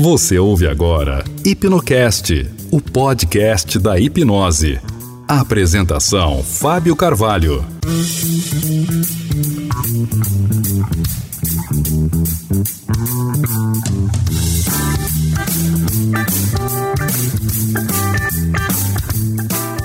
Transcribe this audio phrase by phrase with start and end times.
[0.00, 4.80] Você ouve agora Hipnocast, o podcast da hipnose.
[5.28, 7.62] Apresentação: Fábio Carvalho.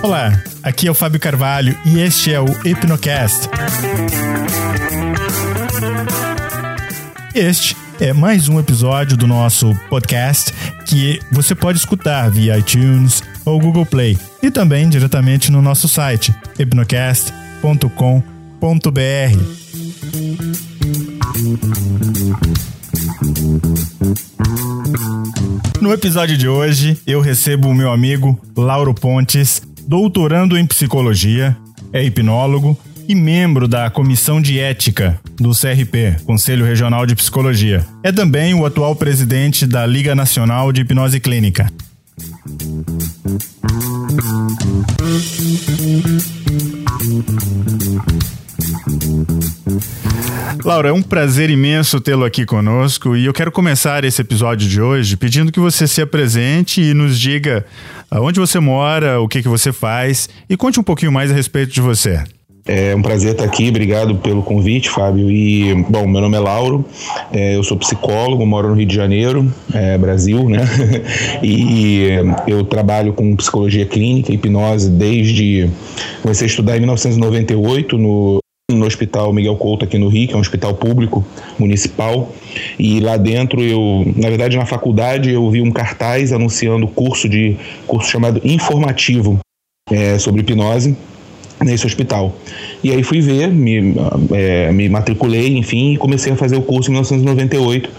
[0.01, 3.49] Olá, aqui é o Fábio Carvalho e este é o Hipnocast.
[7.33, 10.51] Este é mais um episódio do nosso podcast
[10.85, 16.35] que você pode escutar via iTunes ou Google Play e também diretamente no nosso site
[16.59, 17.65] hipnocast.com.br.
[25.81, 31.55] No episódio de hoje, eu recebo o meu amigo Lauro Pontes, doutorando em psicologia,
[31.93, 32.77] é hipnólogo
[33.07, 37.85] e membro da Comissão de Ética do CRP, Conselho Regional de Psicologia.
[38.03, 41.71] É também o atual presidente da Liga Nacional de Hipnose Clínica.
[50.63, 54.81] Laura, é um prazer imenso tê-lo aqui conosco e eu quero começar esse episódio de
[54.81, 57.65] hoje pedindo que você se apresente e nos diga
[58.11, 61.73] onde você mora, o que, que você faz e conte um pouquinho mais a respeito
[61.73, 62.23] de você.
[62.67, 65.29] É um prazer estar aqui, obrigado pelo convite, Fábio.
[65.29, 66.83] E, bom, meu nome é Lauro,
[67.31, 70.65] é, eu sou psicólogo, moro no Rio de Janeiro, é, Brasil, né?
[71.43, 72.07] e
[72.47, 75.69] eu trabalho com psicologia clínica, hipnose, desde.
[76.23, 78.39] Comecei a estudar em 1998 no,
[78.71, 81.23] no Hospital Miguel Couto aqui no Rio, que é um hospital público
[81.59, 82.33] municipal,
[82.79, 87.57] e lá dentro eu, na verdade na faculdade eu vi um cartaz anunciando curso de
[87.85, 89.37] curso chamado informativo
[89.91, 90.97] é, sobre hipnose
[91.63, 92.35] nesse hospital.
[92.83, 93.95] E aí fui ver, me,
[94.31, 97.89] é, me matriculei, enfim, e comecei a fazer o curso em 1998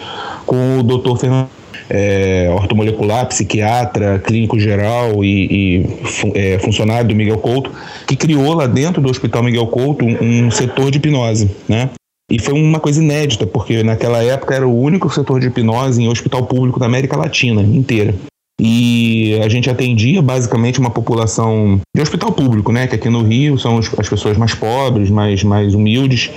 [0.44, 1.16] com o Dr.
[1.16, 1.48] Fernando
[1.88, 5.86] é, ortomolecular, psiquiatra, clínico geral e, e
[6.34, 7.70] é, funcionário do Miguel Couto,
[8.06, 11.90] que criou lá dentro do Hospital Miguel Couto um, um setor de hipnose, né?
[12.28, 16.08] E foi uma coisa inédita, porque naquela época era o único setor de hipnose em
[16.08, 18.14] hospital público da América Latina inteira
[18.60, 22.86] e a gente atendia basicamente uma população de hospital público, né?
[22.86, 26.30] Que aqui no Rio são as pessoas mais pobres, mais, mais humildes,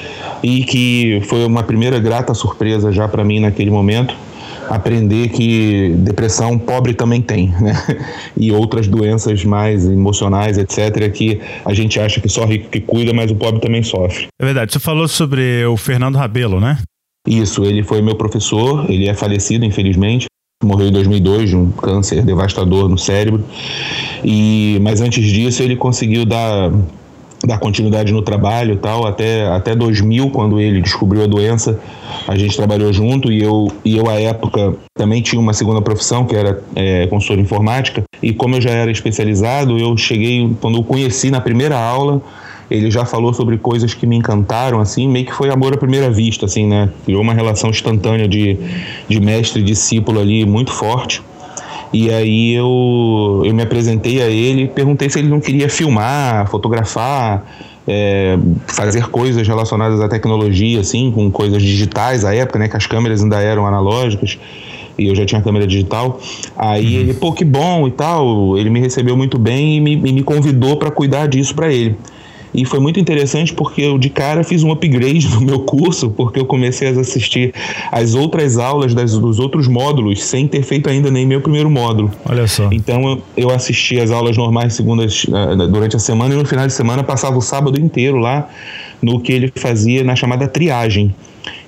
[0.44, 4.16] e que foi uma primeira grata surpresa já para mim naquele momento
[4.68, 7.74] aprender que depressão pobre também tem, né?
[8.38, 13.14] E outras doenças mais emocionais, etc., que a gente acha que só rico que cuida,
[13.14, 14.28] mas o pobre também sofre.
[14.40, 14.72] É verdade.
[14.72, 16.78] Você falou sobre o Fernando Rabelo, né?
[17.28, 20.30] Isso, ele foi meu professor, ele é falecido, infelizmente
[20.62, 23.46] morreu em 2002 de um câncer devastador no cérebro.
[24.26, 26.70] E mas antes disso ele conseguiu dar
[27.46, 29.08] dar continuidade no trabalho tal.
[29.08, 31.80] Até até 2000 quando ele descobriu a doença
[32.28, 33.32] a gente trabalhou junto.
[33.32, 37.40] E eu e eu à época também tinha uma segunda profissão que era é, consultor
[37.40, 38.04] informática.
[38.22, 42.22] E como eu já era especializado eu cheguei quando eu conheci na primeira aula
[42.70, 46.10] ele já falou sobre coisas que me encantaram, assim, meio que foi amor à primeira
[46.10, 46.90] vista, assim, né?
[47.04, 48.58] Criou uma relação instantânea de,
[49.08, 51.22] de mestre e discípulo ali muito forte.
[51.92, 57.44] E aí eu, eu me apresentei a ele perguntei se ele não queria filmar, fotografar,
[57.88, 58.38] é,
[58.68, 62.68] fazer coisas relacionadas à tecnologia, assim, com coisas digitais à época, né?
[62.68, 64.38] Que as câmeras ainda eram analógicas
[65.00, 66.20] e eu já tinha câmera digital.
[66.56, 67.02] Aí uhum.
[67.02, 68.56] ele, pô, que bom e tal.
[68.58, 71.98] Ele me recebeu muito bem e me, e me convidou para cuidar disso para ele.
[72.54, 76.40] E foi muito interessante porque eu de cara fiz um upgrade no meu curso, porque
[76.40, 77.54] eu comecei a assistir
[77.92, 82.12] as outras aulas das, dos outros módulos sem ter feito ainda nem meu primeiro módulo.
[82.26, 82.70] Olha só.
[82.72, 86.74] Então eu assisti as aulas normais segundas uh, durante a semana e no final de
[86.74, 88.50] semana passava o sábado inteiro lá
[89.02, 91.14] no que ele fazia na chamada triagem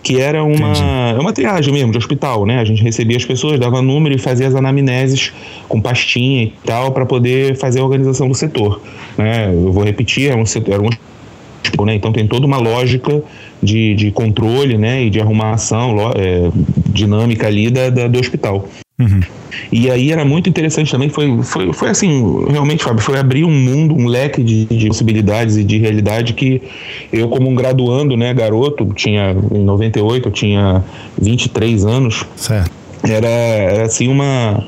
[0.04, 0.74] que era uma,
[1.16, 2.60] é uma triagem mesmo de hospital, né?
[2.60, 5.32] A gente recebia as pessoas, dava número e fazia as anamneses
[5.68, 8.82] com pastinha e tal para poder fazer a organização do setor,
[9.18, 9.54] né?
[9.54, 11.96] Eu vou repetir, era um setor, era um hospital, né?
[11.96, 13.22] Então tem toda uma lógica
[13.62, 15.04] de, de controle, né?
[15.04, 16.50] E de arrumação é,
[16.90, 18.68] dinâmica ali da, da do hospital.
[19.02, 19.20] Uhum.
[19.72, 23.52] E aí era muito interessante também, foi, foi, foi assim, realmente, Fábio, foi abrir um
[23.52, 26.62] mundo, um leque de, de possibilidades e de realidade que
[27.12, 30.84] eu, como um graduando, né, garoto, tinha, em 98, eu tinha
[31.22, 32.26] 23 anos.
[32.36, 32.72] Certo.
[33.04, 34.64] Era, era assim uma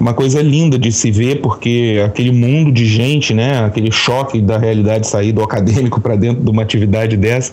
[0.00, 4.56] uma coisa linda de se ver, porque aquele mundo de gente, né, aquele choque da
[4.56, 7.52] realidade sair do acadêmico para dentro de uma atividade dessa,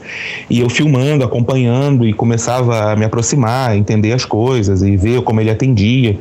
[0.50, 5.42] e eu filmando, acompanhando e começava a me aproximar, entender as coisas e ver como
[5.42, 6.18] ele atendia.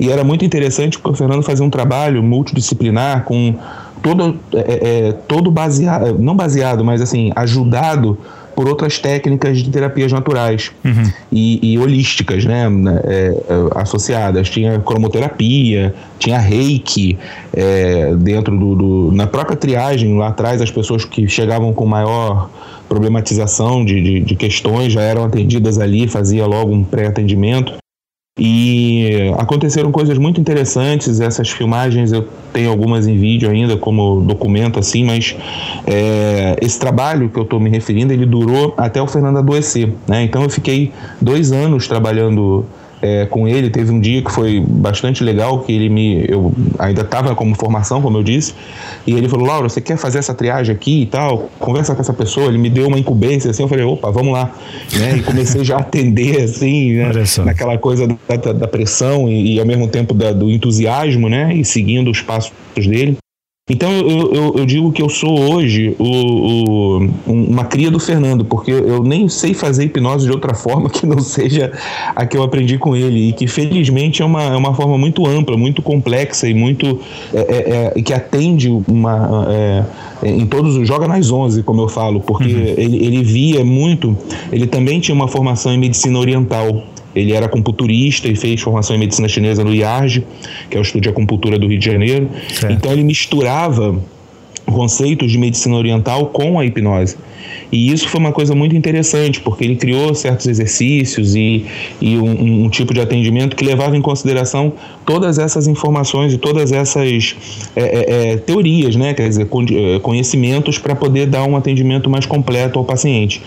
[0.00, 3.54] E era muito interessante porque o Fernando fazia um trabalho multidisciplinar com
[4.02, 8.18] todo, é, é, todo baseado, não baseado, mas assim, ajudado
[8.58, 11.12] por outras técnicas de terapias naturais uhum.
[11.30, 12.66] e, e, holísticas, né,
[13.04, 14.50] é, é, associadas.
[14.50, 17.16] Tinha cromoterapia, tinha reiki
[17.54, 22.50] é, dentro do, do, na própria triagem lá atrás as pessoas que chegavam com maior
[22.88, 27.74] problematização de, de, de questões já eram atendidas ali, fazia logo um pré-atendimento.
[28.38, 31.20] E aconteceram coisas muito interessantes.
[31.20, 35.36] Essas filmagens eu tenho algumas em vídeo ainda, como documento assim, mas
[35.86, 39.92] é, esse trabalho que eu estou me referindo, ele durou até o Fernando adoecer.
[40.06, 40.22] Né?
[40.22, 42.64] Então eu fiquei dois anos trabalhando
[43.02, 43.70] é, com ele.
[43.70, 46.24] Teve um dia que foi bastante legal, que ele me.
[46.28, 48.54] Eu ainda estava como formação, como eu disse,
[49.06, 51.50] e ele falou: Laura, você quer fazer essa triagem aqui e tal?
[51.58, 52.46] Conversa com essa pessoa.
[52.46, 53.62] Ele me deu uma incumbência assim.
[53.62, 54.52] Eu falei: opa, vamos lá.
[54.98, 55.18] Né?
[55.18, 57.12] E comecei já a atender, assim, né?
[57.44, 61.54] naquela coisa da, da pressão e, e, ao mesmo tempo da, do entusiasmo, né?
[61.54, 63.16] E seguindo os passos dele.
[63.68, 68.44] Então eu, eu, eu, digo que eu sou hoje o, o, uma cria do Fernando,
[68.44, 71.70] porque eu nem sei fazer hipnose de outra forma que não seja
[72.16, 75.26] a que eu aprendi com ele, e que felizmente é uma, é uma forma muito
[75.26, 77.00] ampla, muito complexa e muito
[77.32, 79.46] é, é, é que atende uma.
[79.50, 79.84] É,
[80.24, 80.88] em todos os.
[80.88, 82.74] joga nas 11, como eu falo, porque uhum.
[82.76, 84.16] ele, ele via muito.
[84.50, 86.84] Ele também tinha uma formação em medicina oriental.
[87.14, 90.24] Ele era acupunturista e fez formação em medicina chinesa no IARG,
[90.70, 92.28] que é o Estúdio de Acupuntura do Rio de Janeiro.
[92.48, 92.72] Certo.
[92.72, 93.98] Então ele misturava
[94.72, 97.16] conceitos de medicina oriental com a hipnose.
[97.70, 101.64] E isso foi uma coisa muito interessante, porque ele criou certos exercícios e,
[102.00, 104.72] e um, um, tipo de atendimento que levava em consideração
[105.04, 107.36] todas essas informações e todas essas
[107.76, 109.14] é, é, é teorias, né?
[109.14, 113.42] quer dizer, é, conhecimentos para poder dar um atendimento mais completo ao paciente.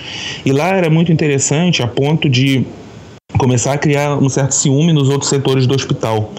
[0.46, 2.64] E lá era muito interessante a ponto de
[3.38, 6.32] começar a criar um certo ciúme nos outros setores do hospital.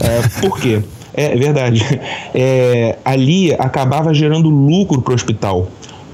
[0.00, 0.18] É.
[0.18, 0.82] É, por quê?
[1.14, 1.84] É, é verdade.
[2.34, 5.68] É, ali acabava gerando lucro para o hospital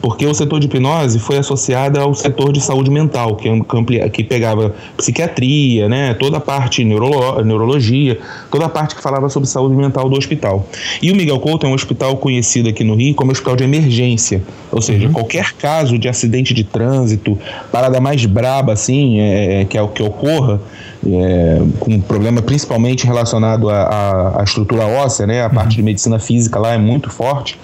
[0.05, 4.23] porque o setor de hipnose foi associado ao setor de saúde mental, que, é que
[4.23, 8.19] pegava psiquiatria, né, toda a parte neurolo, neurologia,
[8.51, 10.69] toda a parte que falava sobre saúde mental do hospital.
[11.01, 14.43] E o Miguel Couto é um hospital conhecido aqui no Rio como hospital de emergência,
[14.71, 15.15] ou seja, uhum.
[15.15, 17.39] qualquer caso de acidente de trânsito,
[17.73, 20.61] parada mais braba assim, é, é que é o que ocorra,
[21.07, 25.55] é, com problema principalmente relacionado à, estrutura óssea, né, a uhum.
[25.55, 27.59] parte de medicina física lá é muito forte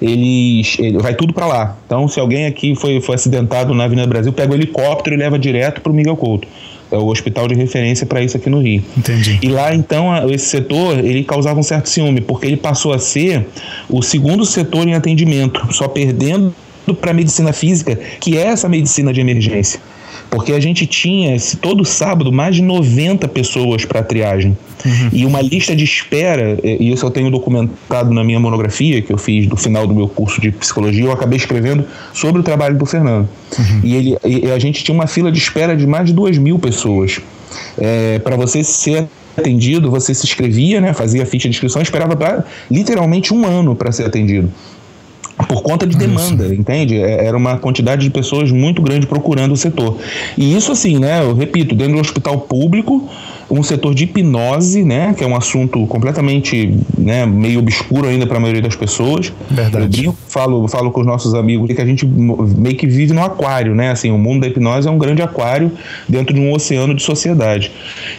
[0.00, 1.76] eles ele, vai tudo para lá.
[1.86, 5.38] Então, se alguém aqui foi, foi acidentado na Avenida Brasil, pega o helicóptero e leva
[5.38, 6.46] direto para o Miguel Couto.
[6.90, 8.82] É o hospital de referência para isso aqui no Rio.
[8.96, 9.38] Entendi.
[9.42, 13.46] E lá, então, esse setor, ele causava um certo ciúme, porque ele passou a ser
[13.88, 16.54] o segundo setor em atendimento, só perdendo
[17.00, 19.80] para a medicina física, que é essa medicina de emergência
[20.30, 24.56] porque a gente tinha todo sábado mais de 90 pessoas para triagem.
[24.84, 25.08] Uhum.
[25.12, 29.16] E uma lista de espera, e isso eu tenho documentado na minha monografia que eu
[29.16, 32.84] fiz do final do meu curso de psicologia, eu acabei escrevendo sobre o trabalho do
[32.84, 33.28] Fernando.
[33.58, 33.80] Uhum.
[33.82, 36.58] E, ele, e a gente tinha uma fila de espera de mais de 2 mil
[36.58, 37.20] pessoas.
[37.78, 39.06] É, para você ser
[39.36, 43.74] atendido, você se inscrevia, né, fazia a ficha de inscrição esperava pra, literalmente um ano
[43.74, 44.52] para ser atendido
[45.48, 46.54] por conta de demanda, isso.
[46.54, 46.96] entende?
[46.96, 49.98] É, era uma quantidade de pessoas muito grande procurando o setor.
[50.38, 53.08] E isso assim, né, eu repito, dentro do hospital público,
[53.50, 58.36] um setor de hipnose, né, que é um assunto completamente, né, meio obscuro ainda para
[58.36, 59.32] a maioria das pessoas.
[59.50, 59.84] Verdade.
[59.84, 63.22] Eu brinco, falo, falo com os nossos amigos que a gente meio que vive no
[63.22, 63.90] aquário, né?
[63.90, 65.72] Assim, o mundo da hipnose é um grande aquário
[66.08, 67.70] dentro de um oceano de sociedade.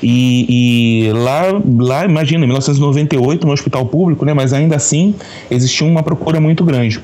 [0.01, 1.44] E, e lá,
[1.77, 5.15] lá, imagina, 1998 no hospital público, né, mas ainda assim
[5.50, 7.00] existia uma procura muito grande.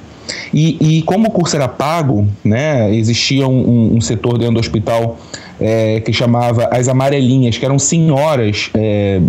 [0.53, 5.17] E, e como o curso era pago, né, existia um, um setor dentro do hospital
[5.61, 9.21] é, que chamava as amarelinhas, que eram senhoras, é,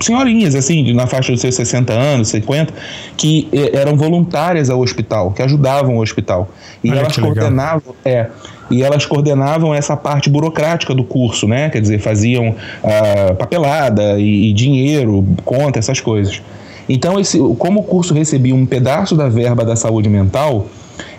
[0.00, 2.72] senhorinhas assim, na faixa dos seus 60 anos, 50,
[3.16, 6.48] que é, eram voluntárias ao hospital, que ajudavam o hospital.
[6.82, 8.26] E Olha elas coordenavam, é,
[8.70, 11.68] e elas coordenavam essa parte burocrática do curso, né?
[11.68, 16.42] Quer dizer, faziam uh, papelada e, e dinheiro, conta, essas coisas.
[16.88, 20.66] Então, esse, como o curso recebia um pedaço da verba da saúde mental,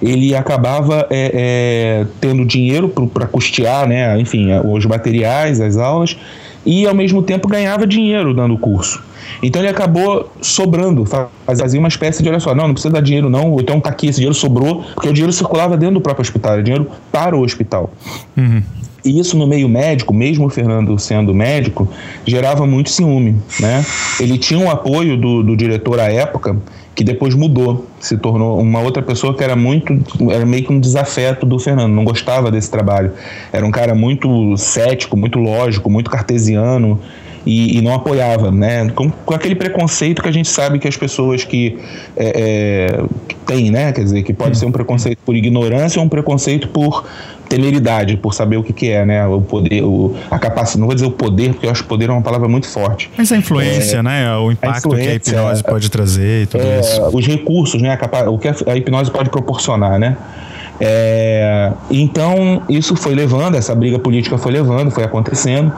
[0.01, 6.17] ele acabava é, é, tendo dinheiro para custear, né, enfim, os materiais, as aulas,
[6.65, 9.01] e ao mesmo tempo ganhava dinheiro dando o curso.
[9.41, 11.05] Então ele acabou sobrando,
[11.45, 14.07] fazia uma espécie de, olha só, não, não precisa dar dinheiro não, então tá aqui,
[14.07, 17.41] esse dinheiro sobrou, porque o dinheiro circulava dentro do próprio hospital, era dinheiro para o
[17.43, 17.91] hospital.
[18.35, 18.63] Uhum.
[19.05, 21.87] E isso no meio médico, mesmo o Fernando sendo médico,
[22.25, 23.85] gerava muito ciúme, né?
[24.19, 26.57] Ele tinha o apoio do, do diretor à época,
[26.97, 29.93] que depois mudou, se tornou uma outra pessoa que era muito,
[30.31, 33.11] era meio que um desafeto do Fernando, não gostava desse trabalho.
[33.53, 36.99] Era um cara muito cético, muito lógico, muito cartesiano
[37.45, 38.89] e, e não apoiava, né?
[38.95, 41.77] Com, com, aquele preconceito que a gente sabe que as pessoas que,
[42.15, 43.03] é, é,
[43.45, 43.91] têm, né?
[43.91, 47.05] Quer dizer, que pode ser um preconceito por ignorância ou um preconceito por
[47.47, 49.25] temeridade por saber o que, que é, né?
[49.27, 52.09] O poder, o, a capacidade, não vou dizer o poder, porque eu acho que poder
[52.09, 53.09] é uma palavra muito forte.
[53.17, 54.35] Mas a influência, é, né?
[54.37, 57.01] O impacto que a hipnose pode trazer e tudo é, isso.
[57.13, 57.97] Os recursos, né?
[57.99, 60.17] A o que a hipnose pode proporcionar, né?
[60.79, 65.73] É, então, isso foi levando, essa briga política foi levando, foi acontecendo,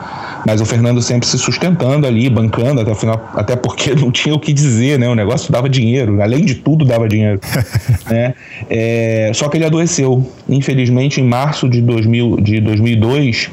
[0.45, 4.33] mas o Fernando sempre se sustentando ali, bancando até o final, até porque não tinha
[4.33, 5.07] o que dizer, né?
[5.09, 7.39] O negócio dava dinheiro, além de tudo dava dinheiro.
[8.09, 8.33] né?
[8.69, 10.25] É, só que ele adoeceu.
[10.47, 13.49] Infelizmente, em março de, 2000, de 2002,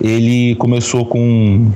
[0.00, 1.70] ele começou com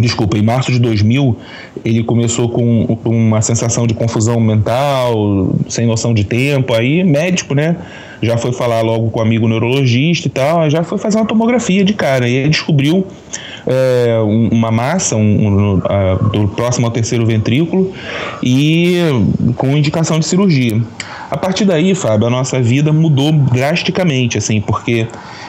[0.00, 1.36] desculpa, em março de 2000,
[1.84, 7.54] ele começou com, com, uma sensação de confusão mental, sem noção de tempo, aí médico,
[7.54, 7.76] né,
[8.22, 11.84] já foi falar logo com um amigo neurologista e tal, já foi fazer uma tomografia
[11.84, 13.06] de cara, e ele descobriu
[13.68, 14.18] é,
[14.50, 15.78] uma massa um, um,
[16.32, 17.92] do próximo ao terceiro ventrículo
[18.42, 18.96] e
[19.56, 20.80] com indicação de cirurgia.
[21.30, 25.06] A partir daí, Fábio, a nossa vida mudou drasticamente, assim, porque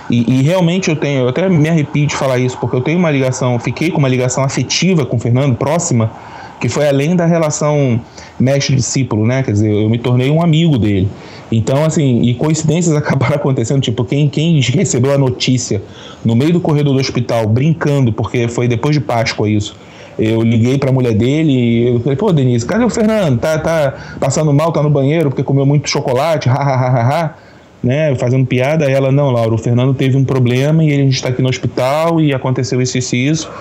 [0.09, 2.97] e, e, realmente eu tenho, eu até me arrepio de falar isso, porque eu tenho
[2.97, 6.11] uma ligação, fiquei com uma ligação afetiva com o Fernando, próxima,
[6.59, 7.99] que foi além da relação
[8.39, 9.43] mestre-discípulo, né?
[9.43, 11.09] Quer dizer, eu me tornei um amigo dele.
[11.51, 15.81] Então, assim, e coincidências acabaram acontecendo, tipo, quem, quem recebeu a notícia
[16.23, 19.75] no meio do corredor do hospital, brincando, porque foi depois de Páscoa isso.
[20.17, 23.39] Eu liguei para a mulher dele e eu falei, pô, Denise, cadê o Fernando?
[23.39, 27.23] Tá, tá passando mal, tá no banheiro porque comeu muito chocolate, ha, ha, ha, ha,
[27.23, 27.35] ha
[27.81, 31.41] né, fazendo piada, ela, não, Laura, o Fernando teve um problema e gente está aqui
[31.41, 33.51] no hospital e aconteceu isso, isso e isso.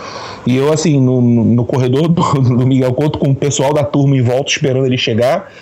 [0.47, 4.17] E eu, assim, no, no corredor do, do, Miguel Couto, com o pessoal da turma
[4.17, 5.53] em volta esperando ele chegar,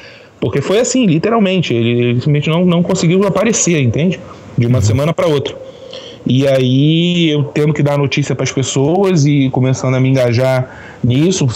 [0.40, 4.18] porque foi assim, literalmente, ele, ele simplesmente não, não conseguiu aparecer, entende?
[4.56, 4.84] De uma uhum.
[4.84, 5.54] semana para outra.
[6.26, 10.98] E aí eu tendo que dar notícia para as pessoas e começando a me engajar
[11.02, 11.46] nisso,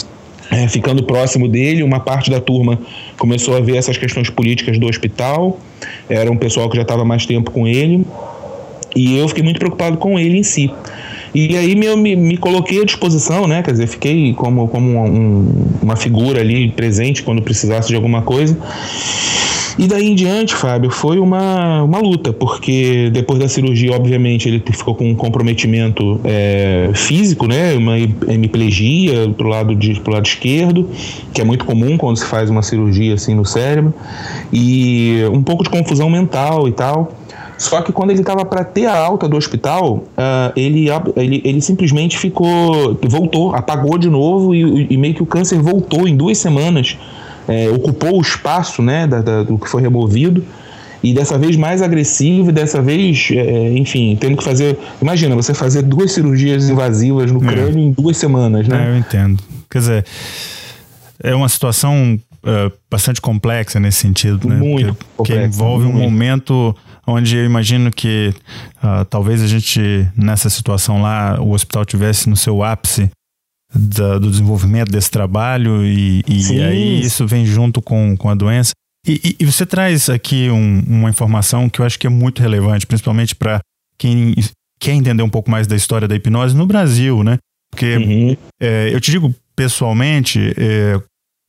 [0.49, 2.79] é, ficando próximo dele, uma parte da turma
[3.21, 5.59] começou a ver essas questões políticas do hospital,
[6.09, 8.03] era um pessoal que já estava mais tempo com ele,
[8.95, 10.71] e eu fiquei muito preocupado com ele em si.
[11.33, 13.61] E aí eu me, me coloquei à disposição, né?
[13.61, 18.57] Quer dizer, fiquei como, como um, uma figura ali presente quando precisasse de alguma coisa.
[19.77, 24.63] E daí em diante, Fábio, foi uma, uma luta, porque depois da cirurgia, obviamente, ele
[24.71, 27.73] ficou com um comprometimento é, físico, né?
[27.73, 30.89] Uma hemiplegia pro lado, de, pro lado esquerdo,
[31.33, 33.93] que é muito comum quando se faz uma cirurgia assim no cérebro,
[34.51, 37.11] e um pouco de confusão mental e tal.
[37.61, 41.61] Só que quando ele estava para ter a alta do hospital, uh, ele, ele, ele
[41.61, 46.39] simplesmente ficou, voltou, apagou de novo e, e meio que o câncer voltou em duas
[46.39, 46.97] semanas
[47.51, 50.43] é, ocupou o espaço né, da, da, do que foi removido
[51.03, 54.77] e dessa vez mais agressivo e dessa vez, é, enfim, tendo que fazer.
[55.01, 57.47] Imagina, você fazer duas cirurgias invasivas no é.
[57.47, 58.87] crânio em duas semanas, né?
[58.87, 59.43] É, eu entendo.
[59.69, 60.05] Quer dizer,
[61.23, 64.55] é uma situação uh, bastante complexa nesse sentido, né?
[64.55, 65.97] Muito que, complexa, que envolve muito.
[65.97, 66.75] um momento
[67.07, 68.33] onde eu imagino que
[68.83, 73.09] uh, talvez a gente, nessa situação lá, o hospital tivesse no seu ápice
[73.73, 78.71] da, do desenvolvimento desse trabalho e, e aí isso vem junto com, com a doença.
[79.07, 82.85] E, e, você traz aqui um, uma informação que eu acho que é muito relevante,
[82.85, 83.59] principalmente para
[83.97, 84.35] quem
[84.79, 87.37] quer entender um pouco mais da história da hipnose no Brasil, né?
[87.71, 88.37] Porque uhum.
[88.59, 91.01] é, eu te digo pessoalmente, é,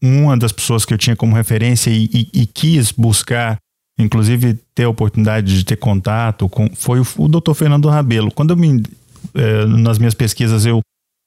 [0.02, 3.58] uma das pessoas que eu tinha como referência e, e, e, quis buscar,
[3.98, 7.52] inclusive ter a oportunidade de ter contato com, foi o, o Dr.
[7.54, 8.30] Fernando Rabelo.
[8.30, 8.82] Quando eu me,
[9.34, 10.80] é, nas minhas pesquisas eu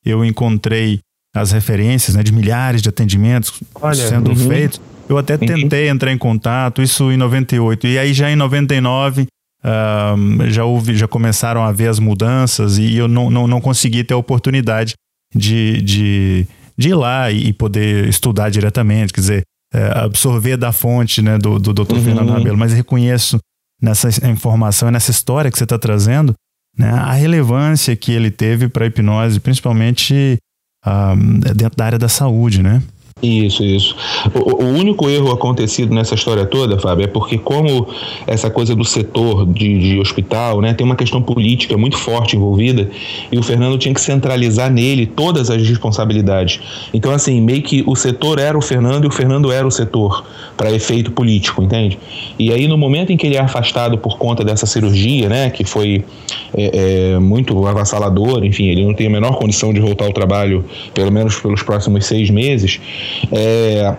[0.05, 0.99] eu encontrei
[1.35, 4.47] as referências né, de milhares de atendimentos Olha, sendo uhum.
[4.47, 4.79] feitos.
[5.07, 7.87] Eu até tentei entrar em contato, isso em 98.
[7.87, 12.95] E aí já em 99 uh, já houve, já começaram a ver as mudanças e
[12.95, 14.93] eu não, não, não consegui ter a oportunidade
[15.35, 16.47] de, de,
[16.77, 19.43] de ir lá e poder estudar diretamente, quer dizer,
[19.73, 21.95] é, absorver da fonte né, do, do Dr.
[21.95, 22.03] Uhum.
[22.03, 23.37] Fernando Rabelo, mas reconheço
[23.81, 26.33] nessa informação, nessa história que você está trazendo,
[26.77, 30.37] né, a relevância que ele teve para a hipnose, principalmente
[30.85, 32.81] um, dentro da área da saúde, né?
[33.23, 33.95] Isso, isso.
[34.33, 37.87] O, o, único erro acontecido nessa história toda, Fábio, é porque como
[38.27, 42.89] essa coisa do setor de, de, hospital, né, tem uma questão política muito forte envolvida
[43.31, 46.59] e o Fernando tinha que centralizar nele todas as responsabilidades.
[46.93, 50.25] Então, assim, meio que o setor era o Fernando e o Fernando era o setor
[50.57, 51.97] para efeito político, entende?
[52.37, 55.63] E aí, no momento em que ele é afastado por conta dessa cirurgia, né, que
[55.63, 56.03] foi
[56.53, 60.65] é, é, muito avassalador, enfim, ele não tem a menor condição de voltar ao trabalho,
[60.93, 62.81] pelo menos pelos próximos seis meses
[63.31, 63.95] é,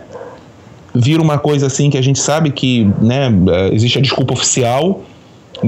[0.95, 3.31] vira uma coisa assim que a gente sabe que né,
[3.73, 5.03] existe a desculpa oficial,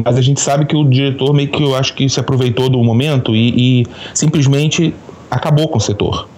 [0.05, 2.83] mas a gente sabe que o diretor meio que eu acho que se aproveitou do
[2.83, 4.95] momento e, e simplesmente
[5.31, 6.29] acabou com o setor.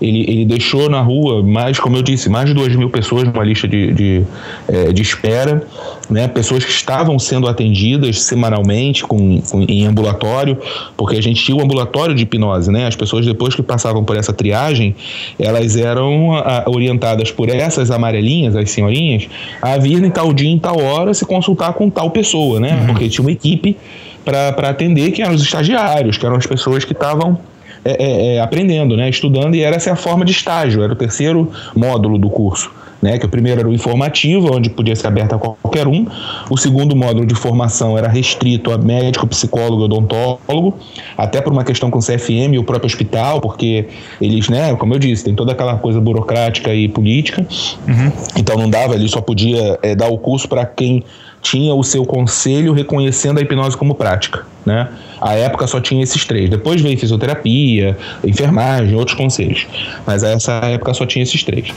[0.00, 3.42] Ele, ele deixou na rua mais, como eu disse, mais de duas mil pessoas numa
[3.44, 4.22] lista de, de,
[4.68, 5.62] é, de espera,
[6.08, 6.28] né?
[6.28, 10.56] pessoas que estavam sendo atendidas semanalmente com, com, em ambulatório,
[10.96, 12.86] porque a gente tinha o um ambulatório de hipnose, né?
[12.86, 14.94] As pessoas depois que passavam por essa triagem,
[15.38, 19.28] elas eram a, orientadas por essas amarelinhas, as senhorinhas,
[19.60, 22.78] a vir em tal dia, em tal hora, se consultar com tal pessoa, né?
[22.80, 22.86] Uhum.
[22.86, 23.76] Porque tinha uma equipe
[24.24, 27.38] para atender que eram os estagiários, que eram as pessoas que estavam
[27.84, 30.96] é, é, é, aprendendo, né, estudando, e era essa a forma de estágio, era o
[30.96, 32.70] terceiro módulo do curso.
[33.00, 36.04] Né, que o primeiro era o informativo, onde podia ser aberto a qualquer um.
[36.50, 40.76] O segundo módulo de formação era restrito a médico, psicólogo, odontólogo,
[41.16, 43.86] até por uma questão com o CFM e o próprio hospital, porque
[44.20, 47.46] eles, né, como eu disse, tem toda aquela coisa burocrática e política.
[47.86, 48.10] Uhum.
[48.36, 51.04] Então não dava, ele só podia é, dar o curso para quem
[51.48, 54.86] tinha o seu conselho reconhecendo a hipnose como prática, né?
[55.18, 56.50] A época só tinha esses três.
[56.50, 59.66] Depois veio fisioterapia, enfermagem, outros conselhos.
[60.06, 61.68] Mas essa época só tinha esses três.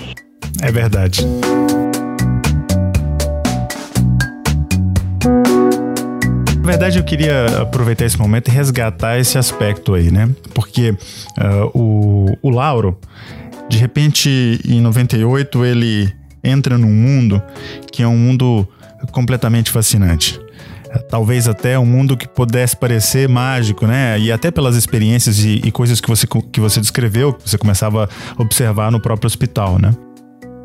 [0.62, 1.26] É verdade.
[6.58, 10.30] Na verdade, eu queria aproveitar esse momento e resgatar esse aspecto aí, né?
[10.54, 12.98] Porque uh, o, o Lauro,
[13.70, 16.14] de repente, em 98, ele
[16.44, 17.42] entra num mundo
[17.90, 18.68] que é um mundo
[19.12, 20.40] completamente fascinante.
[21.10, 24.20] Talvez até um mundo que pudesse parecer mágico, né?
[24.20, 28.10] E até pelas experiências e, e coisas que você, que você descreveu, que você começava
[28.38, 29.94] a observar no próprio hospital, né?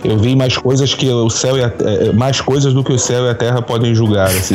[0.04, 2.98] Eu vi mais coisas que o céu e a, é, mais coisas do que o
[2.98, 4.54] céu e a terra podem julgar, assim.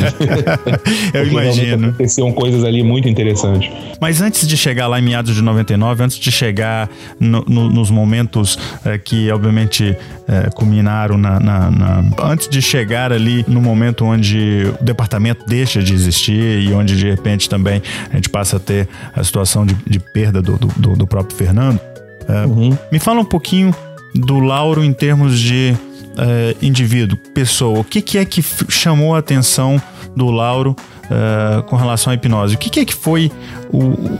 [1.12, 1.88] eu imagino.
[1.88, 3.70] Aconteciam coisas ali muito interessantes.
[4.00, 7.90] Mas antes de chegar lá em meados de 99, antes de chegar no, no, nos
[7.90, 9.96] momentos é, que obviamente
[10.28, 15.82] é, culminaram na, na, na, antes de chegar ali no momento onde o departamento deixa
[15.82, 19.74] de existir e onde de repente também a gente passa a ter a situação de,
[19.86, 21.80] de perda do, do, do próprio Fernando.
[22.28, 22.76] É, uhum.
[22.90, 23.74] Me fala um pouquinho
[24.14, 25.74] do Lauro em termos de
[26.12, 27.80] uh, indivíduo, pessoa?
[27.80, 29.80] O que, que, é que chamou a atenção
[30.14, 32.54] do Lauro uh, com relação à hipnose?
[32.54, 33.30] O que, que é que foi
[33.70, 33.78] o,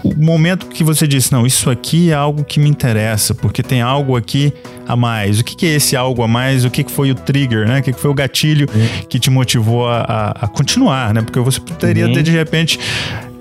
[0.08, 3.82] o, momento que você disse, não, isso aqui é algo que me interessa, porque tem
[3.82, 4.52] algo aqui
[4.86, 5.40] a mais?
[5.40, 6.64] O que, que é esse algo a mais?
[6.64, 7.80] O que, que foi o trigger, né?
[7.80, 9.06] O que, que foi o gatilho uhum.
[9.08, 11.22] que te motivou a, a, a, continuar, né?
[11.22, 12.78] Porque você poderia ter, de repente,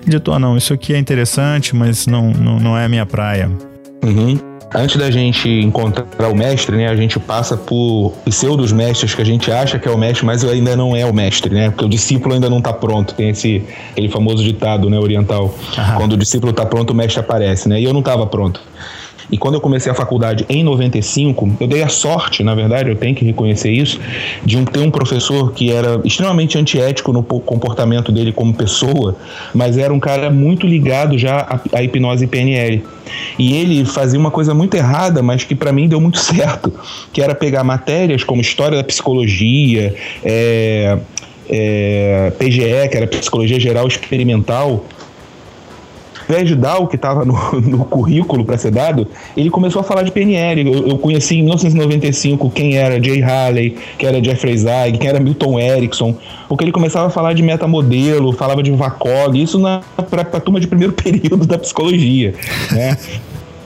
[0.06, 3.50] dito, ah, não, isso aqui é interessante, mas não, não, não é a minha praia.
[4.04, 9.22] Uhum antes da gente encontrar o mestre, né, a gente passa por pseudos mestres que
[9.22, 11.70] a gente acha que é o mestre, mas ainda não é o mestre, né?
[11.70, 13.14] Porque o discípulo ainda não está pronto.
[13.14, 15.54] Tem esse aquele famoso ditado, né, oriental.
[15.76, 15.96] Aham.
[15.96, 17.80] Quando o discípulo está pronto, o mestre aparece, né?
[17.80, 18.60] E eu não estava pronto.
[19.32, 22.96] E quando eu comecei a faculdade em 95, eu dei a sorte, na verdade, eu
[22.96, 23.98] tenho que reconhecer isso,
[24.44, 29.16] de um, ter um professor que era extremamente antiético no comportamento dele como pessoa,
[29.54, 32.84] mas era um cara muito ligado já à, à hipnose PNL.
[33.38, 36.70] E ele fazia uma coisa muito errada, mas que para mim deu muito certo,
[37.10, 40.98] que era pegar matérias como história da psicologia, é,
[41.48, 44.84] é, PGE, que era Psicologia Geral Experimental,
[46.28, 49.06] invés de dar o que estava no, no, currículo para ser dado,
[49.36, 50.72] ele começou a falar de PNL.
[50.72, 55.20] Eu, eu, conheci em 1995 quem era Jay Haley, quem era Jeffrey Zeig, quem era
[55.20, 56.16] Milton Erickson,
[56.48, 59.60] porque ele começava a falar de metamodelo, falava de VACOG, isso
[60.10, 62.34] para a turma de primeiro período da psicologia,
[62.70, 62.96] né?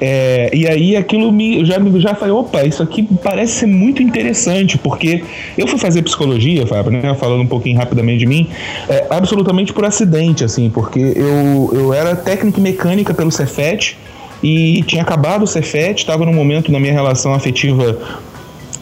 [0.00, 4.76] É, e aí aquilo me já, já falei, opa, isso aqui parece ser muito interessante,
[4.76, 5.24] porque
[5.56, 8.48] eu fui fazer psicologia, Fábio, né, falando um pouquinho rapidamente de mim,
[8.88, 13.96] é, absolutamente por acidente, assim, porque eu, eu era técnico mecânica pelo Cefet
[14.42, 17.98] e tinha acabado o Cefet, estava num momento na minha relação afetiva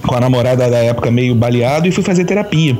[0.07, 2.77] com a namorada da época meio baleado e fui fazer terapia.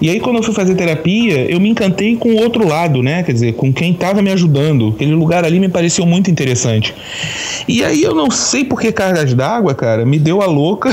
[0.00, 3.22] E aí, quando eu fui fazer terapia, eu me encantei com o outro lado, né?
[3.24, 4.90] Quer dizer, com quem estava me ajudando.
[4.90, 6.94] Aquele lugar ali me pareceu muito interessante.
[7.66, 10.90] E aí, eu não sei por que cargas d'água, cara, me deu a louca.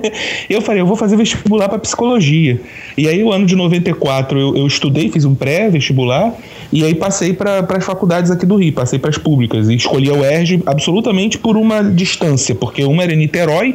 [0.48, 2.58] eu falei, eu vou fazer vestibular para psicologia.
[2.96, 6.32] E aí, o ano de 94, eu, eu estudei, fiz um pré-vestibular.
[6.72, 9.68] E aí, passei para as faculdades aqui do Rio, passei para as públicas.
[9.68, 13.74] E escolhi a UERJ absolutamente por uma distância, porque uma era em Niterói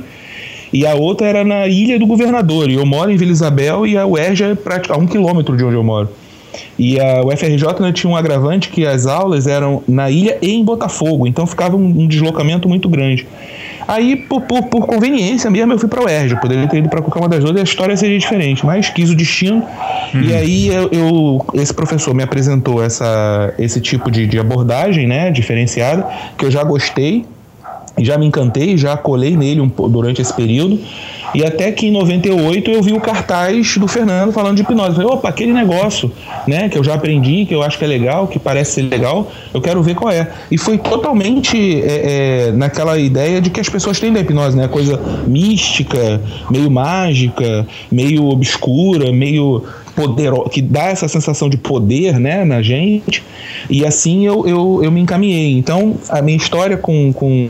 [0.73, 2.69] e a outra era na Ilha do Governador.
[2.69, 4.55] E eu moro em Vila Isabel e a UERJ é
[4.89, 6.09] a um quilômetro de onde eu moro.
[6.77, 10.63] E a UFRJ né, tinha um agravante que as aulas eram na ilha e em
[10.63, 13.25] Botafogo, então ficava um, um deslocamento muito grande.
[13.87, 16.35] Aí, por, por, por, conveniência mesmo, eu fui para o UERJ.
[16.39, 19.09] poderia ter ido para qualquer uma das duas e a história seria diferente, mas quis
[19.09, 19.63] o destino.
[20.13, 20.21] Uhum.
[20.21, 25.31] E aí, eu, eu, esse professor me apresentou essa, esse tipo de, de abordagem né,
[25.31, 26.07] diferenciada,
[26.37, 27.25] que eu já gostei
[28.03, 30.79] já me encantei, já colei nele um, durante esse período.
[31.33, 34.89] E até que em 98 eu vi o cartaz do Fernando falando de hipnose.
[34.89, 36.11] Eu falei, opa, aquele negócio,
[36.45, 39.31] né, que eu já aprendi, que eu acho que é legal, que parece ser legal,
[39.53, 40.29] eu quero ver qual é.
[40.49, 44.67] E foi totalmente é, é, naquela ideia de que as pessoas têm da hipnose, né?
[44.67, 49.63] Coisa mística, meio mágica, meio obscura, meio
[49.95, 53.23] poder, que dá essa sensação de poder né, na gente,
[53.69, 55.57] e assim eu, eu, eu me encaminhei.
[55.57, 57.49] Então, a minha história com, com,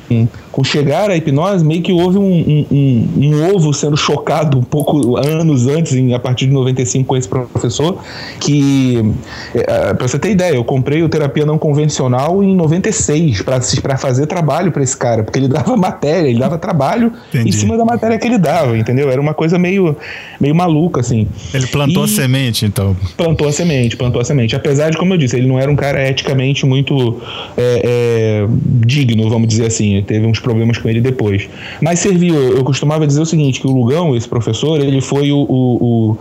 [0.51, 5.17] com chegar à hipnose, meio que houve um, um, um, ovo sendo chocado um pouco
[5.17, 7.97] anos antes, a partir de 95, com esse professor,
[8.39, 9.13] que,
[9.55, 14.27] é, para você ter ideia, eu comprei o terapia não convencional em 96 para fazer
[14.27, 17.49] trabalho para esse cara, porque ele dava matéria, ele dava trabalho Entendi.
[17.49, 19.09] em cima da matéria que ele dava, entendeu?
[19.09, 19.95] Era uma coisa meio,
[20.39, 21.27] meio maluca, assim.
[21.53, 22.95] Ele plantou e, a semente, então.
[23.15, 24.55] Plantou a semente, plantou a semente.
[24.55, 27.21] Apesar de, como eu disse, ele não era um cara eticamente muito
[27.55, 28.47] é, é,
[28.85, 29.93] digno, vamos dizer assim.
[29.93, 31.49] Ele teve uns problemas com ele depois.
[31.81, 32.35] Mas serviu.
[32.35, 36.17] Eu costumava dizer o seguinte, que o Lugão, esse professor, ele foi o, o, o,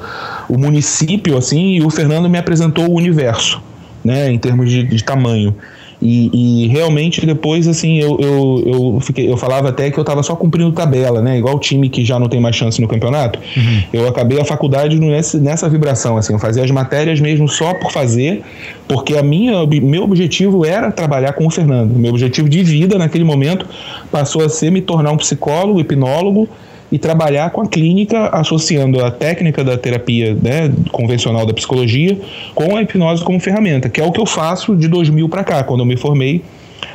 [0.55, 3.61] o município, assim, e o Fernando me apresentou o universo,
[4.05, 5.55] né, em termos de, de tamanho.
[6.03, 10.23] E, e, realmente depois, assim, eu, eu, eu, fiquei, eu falava até que eu estava
[10.23, 11.39] só cumprindo tabela, né?
[11.39, 13.39] Igual o time que já não tem mais chance no campeonato.
[13.57, 13.83] Uhum.
[13.93, 17.93] Eu acabei a faculdade nessa, nessa vibração, assim, eu fazia as matérias mesmo só por
[17.93, 18.43] fazer,
[18.89, 21.95] porque a minha, meu objetivo era trabalhar com o Fernando.
[21.95, 23.67] Meu objetivo de vida naquele momento
[24.11, 26.49] passou a ser me tornar um psicólogo, hipnólogo
[26.91, 32.19] e trabalhar com a clínica, associando a técnica da terapia né, convencional da psicologia
[32.55, 35.63] com a hipnose como ferramenta, que é o que eu faço de 2000 para cá,
[35.63, 36.43] quando eu me formei.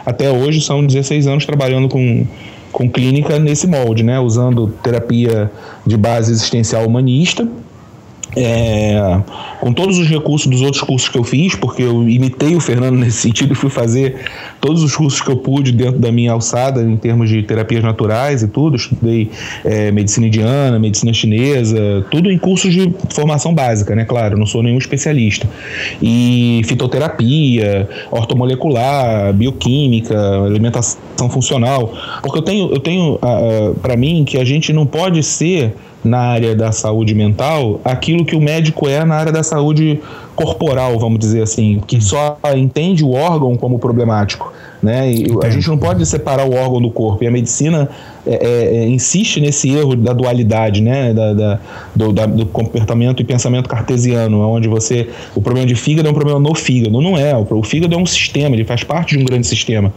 [0.06, 2.26] Até hoje são 16 anos trabalhando com,
[2.72, 5.52] com clínica nesse molde, né, usando terapia
[5.86, 7.48] de base existencial humanista
[8.36, 9.22] é,
[9.60, 12.96] com todos os recursos dos outros cursos que eu fiz, porque eu imitei o Fernando
[13.00, 14.16] nesse sentido e fui fazer
[14.60, 18.44] todos os cursos que eu pude dentro da minha alçada em termos de terapias naturais
[18.44, 18.76] e tudo.
[18.76, 19.30] Estudei
[19.64, 24.06] é, medicina indiana, medicina chinesa, tudo em cursos de formação básica, né?
[24.06, 25.48] Claro, não sou nenhum especialista.
[26.02, 34.24] E fitoterapia, ortomolecular, bioquímica, alimentação funcional, porque eu tenho, eu tenho ah, ah, para mim
[34.26, 35.74] que a gente não pode ser
[36.06, 40.00] na área da saúde mental aquilo que o médico é na área da saúde
[40.36, 44.54] corporal, vamos dizer assim, que só entende o órgão como problemático.
[44.84, 45.12] Né?
[45.12, 47.24] E a gente não pode separar o órgão do corpo.
[47.24, 47.90] E a medicina
[48.28, 51.14] é, é, é, insiste nesse erro da dualidade, né?
[51.14, 51.60] Da, da,
[51.96, 55.08] do, da, do, comportamento e pensamento cartesiano, onde você.
[55.36, 57.00] O problema de fígado é um problema no fígado.
[57.00, 57.36] Não é.
[57.36, 59.94] O, o fígado é um sistema, ele faz parte de um grande sistema.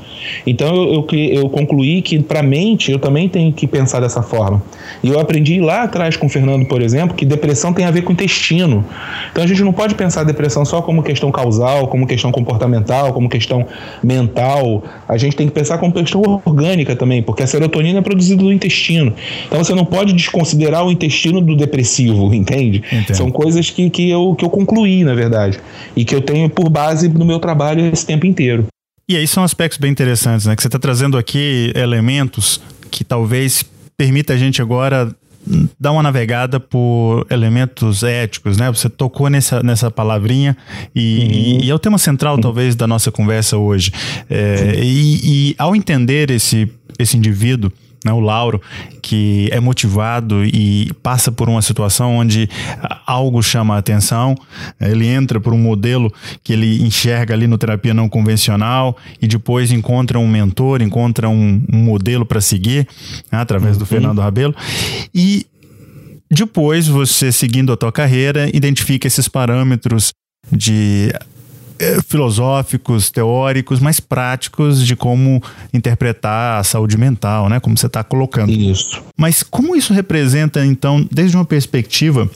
[0.46, 4.22] Então eu, eu, eu concluí que, para a mente, eu também tenho que pensar dessa
[4.22, 4.62] forma.
[5.02, 8.02] E eu aprendi lá atrás com o Fernando, por exemplo, que depressão tem a ver
[8.02, 8.84] com o intestino.
[9.32, 13.28] Então a gente não pode pensar depressão só como questão causal, como questão comportamental, como
[13.28, 13.66] questão
[14.02, 14.84] mental.
[15.08, 18.52] A gente tem que pensar como questão orgânica também, porque a serotonina é produzido do
[18.52, 19.12] intestino.
[19.46, 22.84] Então você não pode desconsiderar o intestino do depressivo, entende?
[22.92, 23.16] Entendo.
[23.16, 25.58] São coisas que, que, eu, que eu concluí, na verdade,
[25.96, 28.66] e que eu tenho por base no meu trabalho esse tempo inteiro.
[29.08, 30.54] E aí são aspectos bem interessantes, né?
[30.54, 32.60] Que você está trazendo aqui elementos
[32.90, 33.64] que talvez
[33.96, 35.10] permita a gente agora
[35.78, 38.70] dar uma navegada por elementos éticos, né?
[38.70, 40.56] Você tocou nessa, nessa palavrinha
[40.94, 41.64] e, uhum.
[41.64, 43.92] e é o tema central, talvez, da nossa conversa hoje.
[44.28, 47.72] É, e, e ao entender esse, esse indivíduo,
[48.04, 48.60] né, o Lauro,
[49.02, 52.48] que é motivado e passa por uma situação onde
[53.06, 54.34] algo chama a atenção,
[54.80, 59.72] ele entra por um modelo que ele enxerga ali no terapia não convencional e depois
[59.72, 62.86] encontra um mentor, encontra um, um modelo para seguir,
[63.30, 63.86] né, através do uhum.
[63.86, 64.54] Fernando Rabelo,
[65.14, 65.46] e
[66.30, 70.12] depois você seguindo a tua carreira, identifica esses parâmetros
[70.52, 71.12] de
[72.06, 77.60] filosóficos, teóricos, mais práticos de como interpretar a saúde mental, né?
[77.60, 78.50] Como você está colocando.
[78.50, 79.02] Isso.
[79.16, 82.30] Mas como isso representa, então, desde uma perspectiva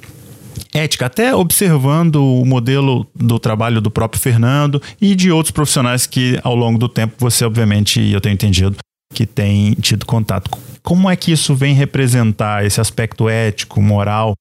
[0.74, 6.38] ética, até observando o modelo do trabalho do próprio Fernando e de outros profissionais que
[6.42, 8.76] ao longo do tempo você, obviamente, eu tenho entendido,
[9.12, 10.50] que tem tido contato.
[10.82, 14.34] Como é que isso vem representar esse aspecto ético, moral,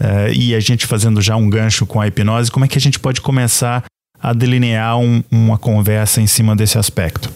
[0.00, 2.80] uh, e a gente fazendo já um gancho com a hipnose, como é que a
[2.80, 3.84] gente pode começar
[4.22, 7.30] a delinear um, uma conversa em cima desse aspecto?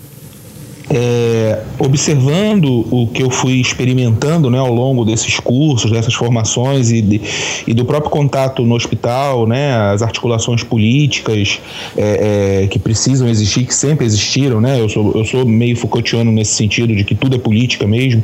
[0.89, 7.03] É, observando o que eu fui experimentando né, ao longo desses cursos, dessas formações e,
[7.03, 7.21] de,
[7.67, 11.61] e do próprio contato no hospital, né, as articulações políticas
[11.97, 16.31] é, é, que precisam existir, que sempre existiram, né, eu, sou, eu sou meio Foucaultiano
[16.31, 18.23] nesse sentido de que tudo é política mesmo,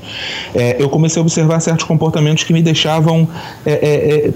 [0.55, 3.29] é, eu comecei a observar certos comportamentos que me deixavam
[3.67, 4.31] é, é,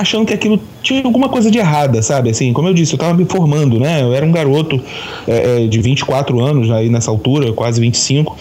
[0.00, 2.30] achando que aquilo tinha alguma coisa de errada, sabe?
[2.30, 4.02] Assim, como eu disse, eu estava me formando, né?
[4.02, 4.80] Eu era um garoto
[5.26, 8.36] é, é de 24 anos aí nessa altura, quase 25,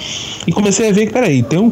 [0.48, 1.72] e comecei a ver que, peraí, tem um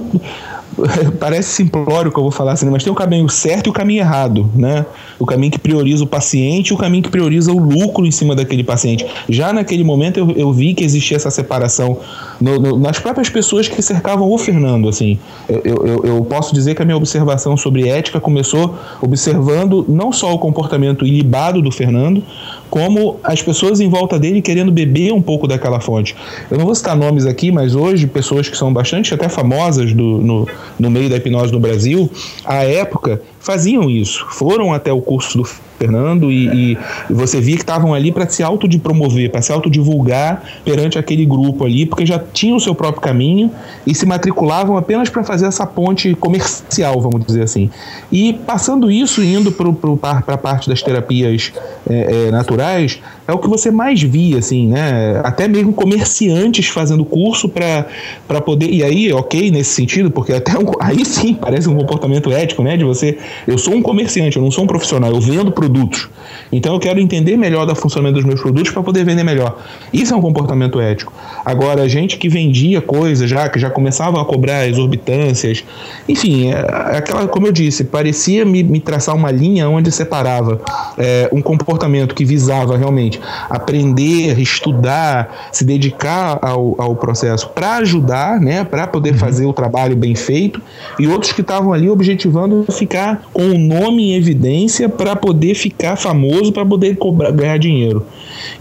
[1.19, 4.01] parece simplório que eu vou falar assim, mas tem o caminho certo e o caminho
[4.01, 4.85] errado, né?
[5.19, 8.35] O caminho que prioriza o paciente e o caminho que prioriza o lucro em cima
[8.35, 9.05] daquele paciente.
[9.27, 11.99] Já naquele momento eu, eu vi que existia essa separação
[12.39, 15.19] no, no, nas próprias pessoas que cercavam o Fernando, assim.
[15.49, 20.33] Eu, eu, eu, posso dizer que a minha observação sobre ética começou observando não só
[20.33, 22.23] o comportamento ilibado do Fernando,
[22.69, 26.15] como as pessoas em volta dele querendo beber um pouco daquela fonte.
[26.49, 30.19] Eu não vou citar nomes aqui, mas hoje pessoas que são bastante até famosas do,
[30.19, 30.47] no,
[30.79, 32.09] no meio da hipnose no Brasil,
[32.45, 36.73] à época faziam isso, foram até o curso do Fernando e,
[37.09, 41.65] e você via que estavam ali para se autopromover, para se autodivulgar perante aquele grupo
[41.65, 43.51] ali, porque já tinham o seu próprio caminho
[43.85, 47.69] e se matriculavam apenas para fazer essa ponte comercial, vamos dizer assim.
[48.11, 51.53] E passando isso, indo para a parte das terapias
[51.89, 55.19] é, é, naturais, é o que você mais via, assim, né?
[55.23, 58.69] Até mesmo comerciantes fazendo curso para poder.
[58.69, 62.77] E aí, ok, nesse sentido, porque até um, aí sim parece um comportamento ético, né?
[62.77, 63.17] De você.
[63.45, 66.07] Eu sou um comerciante, eu não sou um profissional, eu vendo produtos.
[66.51, 69.61] Então eu quero entender melhor do funcionamento dos meus produtos para poder vender melhor.
[69.91, 71.11] Isso é um comportamento ético.
[71.43, 75.65] Agora, gente que vendia coisas já, que já começavam a cobrar exorbitâncias,
[76.07, 76.59] enfim, é,
[76.97, 80.61] aquela, como eu disse, parecia me, me traçar uma linha onde separava
[80.97, 83.16] é, um comportamento que visava realmente
[83.49, 89.19] aprender, estudar, se dedicar ao, ao processo para ajudar, né, para poder uhum.
[89.19, 90.61] fazer o trabalho bem feito,
[90.99, 95.95] e outros que estavam ali objetivando ficar com o nome em evidência para poder ficar
[95.95, 98.05] famoso, para poder cobrar, ganhar dinheiro.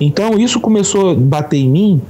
[0.01, 2.03] Então isso começou a bater em mim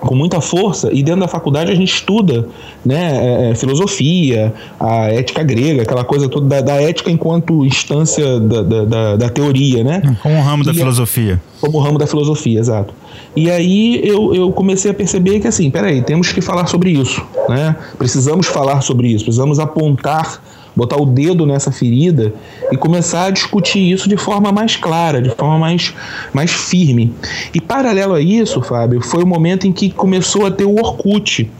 [0.00, 2.48] com muita força e dentro da faculdade a gente estuda
[2.84, 8.40] né, é, é, filosofia, a ética grega, aquela coisa toda da, da ética enquanto instância
[8.40, 10.02] da, da, da, teoria, né?
[10.22, 11.40] Como o ramo da e, filosofia.
[11.60, 12.94] Como o ramo da filosofia, exato.
[13.36, 17.22] E aí eu, eu comecei a perceber que assim, peraí, temos que falar sobre isso,
[17.48, 17.76] né?
[17.98, 20.40] Precisamos falar sobre isso, precisamos apontar
[20.80, 22.32] botar o dedo nessa ferida
[22.72, 25.92] e começar a discutir isso de forma mais clara, de forma mais,
[26.32, 27.12] mais firme.
[27.52, 31.50] E paralelo a isso, Fábio, foi o momento em que começou a ter o Orkut.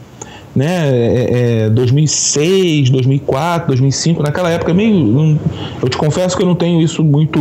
[0.53, 5.39] Né, é, é, 2006, 2004, 2005, naquela época meio,
[5.81, 7.39] eu te confesso que eu não tenho isso muito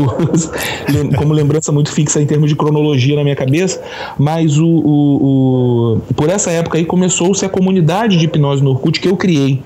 [1.18, 3.82] como lembrança muito fixa em termos de cronologia na minha cabeça,
[4.16, 9.00] mas o, o, o por essa época aí começou-se a comunidade de hipnose no Orkut
[9.00, 9.60] que eu criei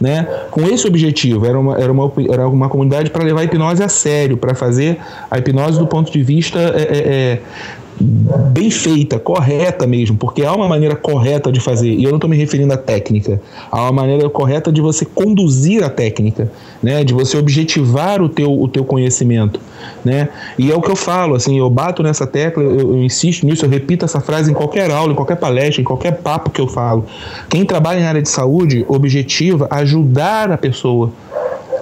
[0.00, 1.46] né, com esse objetivo.
[1.46, 4.98] Era uma, era uma, era uma comunidade para levar a hipnose a sério, para fazer
[5.30, 7.40] a hipnose do ponto de vista é, é, é
[8.00, 12.30] bem feita, correta mesmo, porque há uma maneira correta de fazer, e eu não estou
[12.30, 16.50] me referindo à técnica, há uma maneira correta de você conduzir a técnica,
[16.82, 19.60] né, de você objetivar o teu, o teu conhecimento,
[20.04, 23.44] né, e é o que eu falo, assim, eu bato nessa tecla, eu, eu insisto
[23.44, 26.60] nisso, eu repito essa frase em qualquer aula, em qualquer palestra, em qualquer papo que
[26.60, 27.04] eu falo,
[27.48, 31.10] quem trabalha em área de saúde objetiva ajudar a pessoa,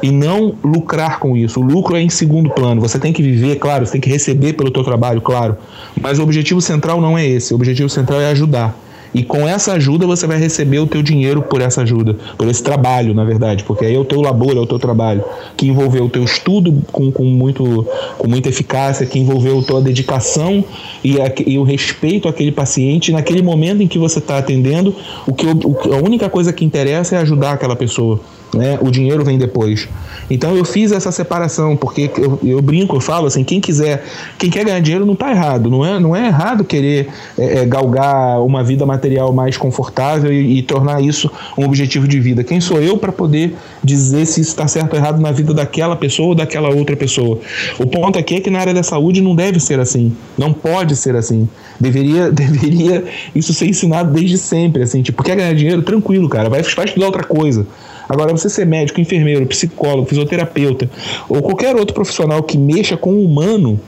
[0.03, 1.61] e não lucrar com isso.
[1.61, 2.81] O lucro é em segundo plano.
[2.81, 5.57] Você tem que viver, claro, você tem que receber pelo teu trabalho, claro.
[6.01, 7.53] Mas o objetivo central não é esse.
[7.53, 8.86] O objetivo central é ajudar.
[9.17, 12.63] E com essa ajuda você vai receber o teu dinheiro por essa ajuda, por esse
[12.63, 15.25] trabalho, na verdade, porque aí é o teu labor, é o teu trabalho,
[15.57, 17.87] que envolveu o teu estudo com, com, muito,
[18.19, 20.63] com muita eficácia, que envolveu a tua dedicação
[21.03, 23.11] e, a, e o respeito àquele paciente.
[23.11, 24.95] Naquele momento em que você está atendendo,
[25.27, 28.21] o que, o, a única coisa que interessa é ajudar aquela pessoa
[28.55, 28.79] né?
[28.81, 29.89] O dinheiro vem depois.
[30.31, 34.05] Então eu fiz essa separação, porque eu, eu brinco, eu falo assim, quem quiser,
[34.39, 37.67] quem quer ganhar dinheiro não está errado, não é, não é errado querer é, é,
[37.67, 42.43] galgar uma vida material mais confortável e, e, tornar isso um objetivo de vida.
[42.45, 45.97] Quem sou eu para poder dizer se isso está certo ou errado na vida daquela
[45.97, 47.39] pessoa ou daquela outra pessoa?
[47.79, 50.97] O ponto aqui é que na área da saúde não deve ser assim, não pode
[50.97, 51.49] ser assim.
[51.79, 55.83] Deveria, deveria isso ser ensinado desde sempre, assim, tipo, quer ganhar dinheiro?
[55.83, 57.67] Tranquilo, cara, vai, vai estudar outra coisa
[58.09, 60.89] Agora, você ser médico, enfermeiro, psicólogo, fisioterapeuta
[61.29, 63.81] ou qualquer outro profissional que mexa com o humano,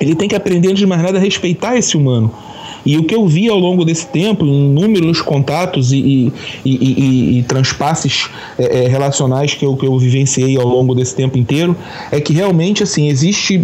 [0.00, 2.32] ele tem que aprender, antes de mais nada, a respeitar esse humano.
[2.84, 6.32] E o que eu vi ao longo desse tempo, em inúmeros contatos e, e,
[6.64, 11.14] e, e, e transpasses é, é, relacionais que eu, que eu vivenciei ao longo desse
[11.14, 11.76] tempo inteiro,
[12.10, 13.62] é que realmente assim existe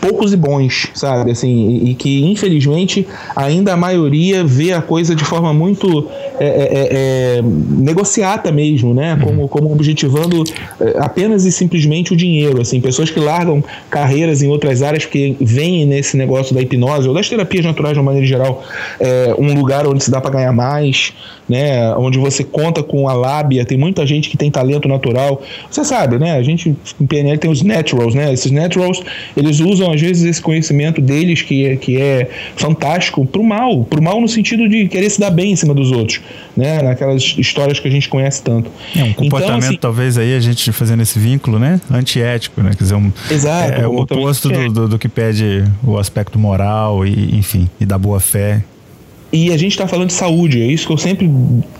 [0.00, 1.30] poucos e bons, sabe?
[1.30, 6.48] Assim, e, que infelizmente ainda a maioria vê a coisa de forma muito é, é,
[6.48, 9.14] é, é negociata mesmo, né?
[9.14, 9.20] Uhum.
[9.20, 10.42] Como, como objetivando
[10.80, 12.60] é, apenas e simplesmente o dinheiro.
[12.60, 17.14] Assim, pessoas que largam carreiras em outras áreas que vêm nesse negócio da hipnose ou
[17.14, 18.62] das terapias naturais de uma maneira maneira geral,
[18.98, 21.12] é, um lugar onde se dá para ganhar mais,
[21.48, 21.92] né?
[21.96, 25.42] Onde você conta com a lábia, tem muita gente que tem talento natural.
[25.70, 26.36] Você sabe, né?
[26.36, 28.32] A gente em PNL tem os naturals, né?
[28.32, 29.02] Esses naturals,
[29.36, 34.02] eles usam às vezes esse conhecimento deles que é, que é fantástico pro mal, pro
[34.02, 36.20] mal no sentido de querer se dar bem em cima dos outros,
[36.56, 36.82] né?
[36.82, 38.70] Naquelas histórias que a gente conhece tanto.
[38.96, 41.80] É um comportamento então, assim, talvez aí a gente fazendo esse vínculo, né?
[41.90, 42.70] Antiético, né?
[42.70, 46.38] Quer dizer, um, Exato, é, é o oposto do, do, do que pede o aspecto
[46.38, 48.62] moral e, enfim, e da boa fé
[49.32, 51.30] e a gente está falando de saúde, é isso que eu sempre.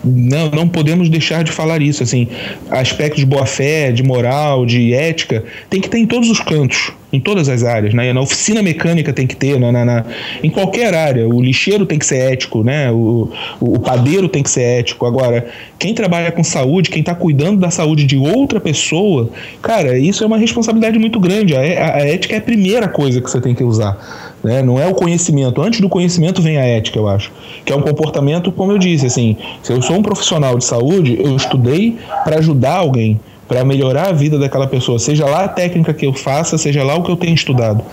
[0.05, 2.01] Não, não podemos deixar de falar isso.
[2.03, 2.29] Assim,
[2.71, 7.19] aspectos de boa-fé, de moral, de ética, tem que ter em todos os cantos, em
[7.19, 7.93] todas as áreas.
[7.93, 8.13] Né?
[8.13, 10.05] Na oficina mecânica tem que ter, na, na, na
[10.45, 11.29] em qualquer área.
[11.29, 12.89] O lixeiro tem que ser ético, né?
[12.93, 13.29] o,
[13.61, 15.05] o, o padeiro tem que ser ético.
[15.05, 19.29] Agora, quem trabalha com saúde, quem está cuidando da saúde de outra pessoa,
[19.61, 21.57] cara, isso é uma responsabilidade muito grande.
[21.57, 24.30] A, a, a ética é a primeira coisa que você tem que usar.
[24.43, 24.63] Né?
[24.63, 25.61] Não é o conhecimento.
[25.61, 27.31] Antes do conhecimento vem a ética, eu acho.
[27.65, 31.19] Que é um comportamento, como eu disse, assim, se eu sou um profissional de saúde,
[31.23, 35.93] eu estudei para ajudar alguém, para melhorar a vida daquela pessoa, seja lá a técnica
[35.93, 37.85] que eu faça, seja lá o que eu tenho estudado.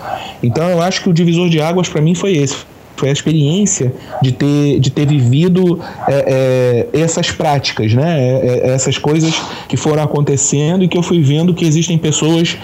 [0.42, 2.56] Então eu acho que o divisor de águas para mim foi esse.
[2.98, 8.40] Foi a experiência de ter, de ter vivido é, é, essas práticas, né?
[8.42, 12.58] É, é essas coisas que foram acontecendo e que eu fui vendo que existem pessoas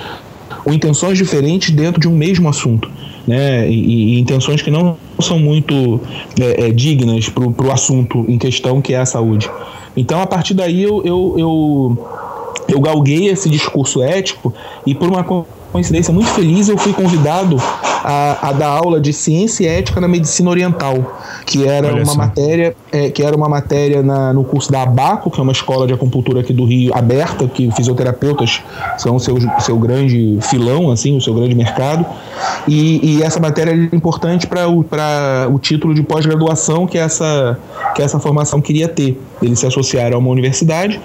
[0.65, 2.91] com intenções diferentes dentro de um mesmo assunto
[3.27, 6.01] né, e, e intenções que não são muito
[6.41, 9.51] é, é, dignas para o assunto em questão que é a saúde.
[9.97, 12.09] Então, a partir daí, eu, eu, eu,
[12.69, 14.53] eu galguei esse discurso ético
[14.85, 15.23] e, por uma
[15.75, 17.57] coincidência muito feliz, eu fui convidado
[18.05, 22.13] a, a dar aula de ciência e ética na medicina oriental, que era Olha uma
[22.13, 22.17] só.
[22.17, 25.85] matéria, é, que era uma matéria na, no curso da Abaco, que é uma escola
[25.85, 28.63] de acupuntura aqui do Rio aberta, que fisioterapeutas
[28.99, 32.07] são o seu, seu grande filão, assim, o seu grande mercado.
[32.69, 34.87] E, e essa matéria é importante para o,
[35.53, 37.59] o título de pós-graduação que essa,
[37.97, 39.21] que essa formação queria ter.
[39.43, 41.01] Eles se associaram a uma universidade,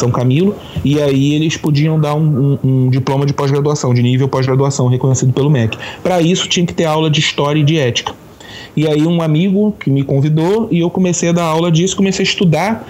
[0.00, 4.28] são Camilo, e aí eles podiam dar um, um, um diploma de pós-graduação, de nível
[4.28, 5.78] pós-graduação reconhecido pelo MEC.
[6.02, 8.14] Para isso tinha que ter aula de história e de ética.
[8.76, 12.22] E aí um amigo que me convidou e eu comecei a dar aula disso, comecei
[12.22, 12.86] a estudar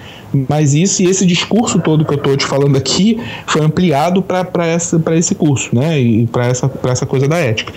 [0.47, 5.17] mas isso e esse discurso todo que eu estou te falando aqui foi ampliado para
[5.17, 5.99] esse curso, né?
[5.99, 7.73] E para essa, essa coisa da ética.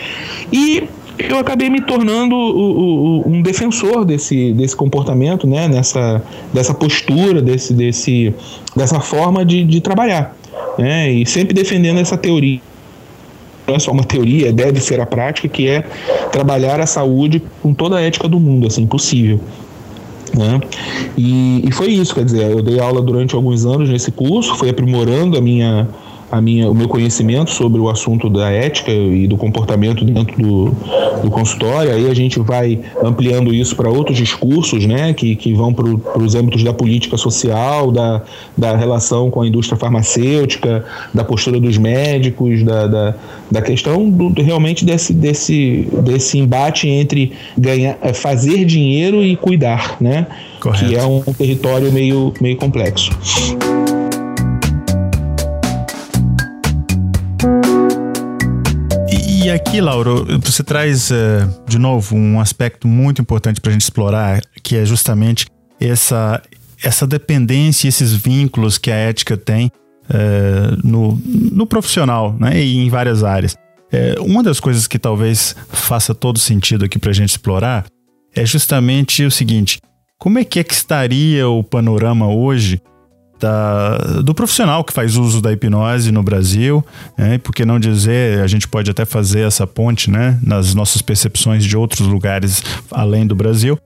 [0.52, 0.84] E
[1.18, 5.68] eu acabei me tornando o, o, um defensor desse, desse comportamento, né?
[5.68, 6.22] Nessa,
[6.52, 8.34] dessa postura, desse, desse,
[8.74, 10.36] dessa forma de, de trabalhar.
[10.78, 11.12] Né?
[11.12, 12.60] E sempre defendendo essa teoria
[13.66, 15.82] não é só uma teoria, deve ser a prática, que é
[16.30, 19.40] trabalhar a saúde com toda a ética do mundo, assim, possível.
[20.36, 20.60] Né?
[21.16, 24.68] E, e foi isso, quer dizer, eu dei aula durante alguns anos nesse curso, fui
[24.68, 25.88] aprimorando a minha,
[26.34, 30.76] a minha, o meu conhecimento sobre o assunto da ética e do comportamento dentro do,
[31.22, 31.92] do consultório.
[31.92, 36.34] Aí a gente vai ampliando isso para outros discursos, né, que, que vão para os
[36.34, 38.22] âmbitos da política social, da,
[38.56, 43.14] da relação com a indústria farmacêutica, da postura dos médicos, da, da,
[43.50, 49.96] da questão do, realmente desse, desse, desse embate entre ganhar, é, fazer dinheiro e cuidar,
[50.00, 50.26] né?
[50.60, 50.86] Correto.
[50.86, 53.10] Que é um território meio, meio complexo.
[59.44, 61.14] E aqui, Lauro, você traz uh,
[61.68, 65.44] de novo um aspecto muito importante para a gente explorar, que é justamente
[65.78, 66.42] essa,
[66.82, 69.70] essa dependência, esses vínculos que a ética tem
[70.08, 73.52] uh, no, no profissional né, e em várias áreas.
[73.52, 77.84] Uh, uma das coisas que talvez faça todo sentido aqui para a gente explorar
[78.34, 79.78] é justamente o seguinte:
[80.18, 82.80] como é que é que estaria o panorama hoje
[83.38, 86.84] da, do profissional que faz uso da hipnose no Brasil,
[87.16, 87.38] né?
[87.38, 90.38] por que não dizer, a gente pode até fazer essa ponte né?
[90.42, 93.78] nas nossas percepções de outros lugares além do Brasil,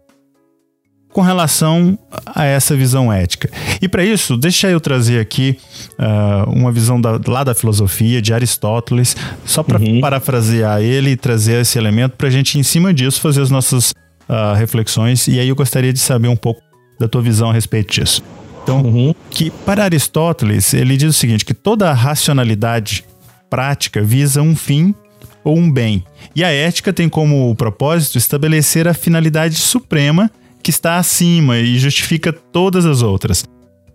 [1.11, 3.51] com relação a essa visão ética.
[3.81, 5.59] E para isso, deixa eu trazer aqui
[5.99, 10.01] uh, uma visão da, lá da filosofia de Aristóteles, só para uhum.
[10.01, 13.91] parafrasear ele e trazer esse elemento para a gente, em cima disso, fazer as nossas
[14.29, 15.27] uh, reflexões.
[15.27, 16.61] E aí eu gostaria de saber um pouco
[17.01, 18.23] da tua visão a respeito disso.
[18.69, 19.15] Então, uhum.
[19.31, 23.03] que para Aristóteles, ele diz o seguinte, que toda racionalidade
[23.49, 24.95] prática visa um fim
[25.43, 26.05] ou um bem.
[26.37, 30.31] E a ética tem como propósito estabelecer a finalidade suprema
[30.63, 33.43] que está acima e justifica todas as outras.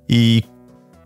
[0.10, 0.44] E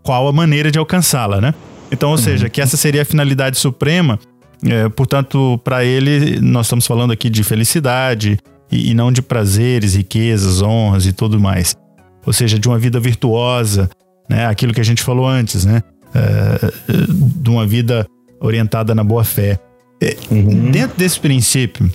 [0.02, 1.52] qual a maneira de alcançá-la, né?
[1.92, 2.22] Então, ou uhum.
[2.22, 4.18] seja, que essa seria a finalidade suprema.
[4.64, 8.38] É, portanto, para ele, nós estamos falando aqui de felicidade
[8.72, 11.76] e, e não de prazeres, riquezas, honras e tudo mais
[12.24, 13.88] ou seja, de uma vida virtuosa,
[14.28, 14.46] né?
[14.46, 15.82] Aquilo que a gente falou antes, né?
[16.14, 18.06] É, de uma vida
[18.40, 19.58] orientada na boa fé.
[20.00, 20.70] É, uhum.
[20.70, 21.90] Dentro desse princípio,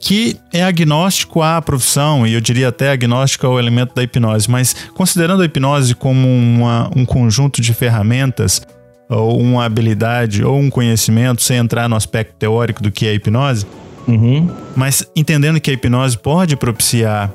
[0.00, 4.74] que é agnóstico à profissão, e eu diria até agnóstico ao elemento da hipnose, mas
[4.94, 8.62] considerando a hipnose como uma, um conjunto de ferramentas,
[9.08, 13.14] ou uma habilidade, ou um conhecimento, sem entrar no aspecto teórico do que é a
[13.14, 13.66] hipnose,
[14.08, 14.48] uhum.
[14.74, 17.30] mas entendendo que a hipnose pode propiciar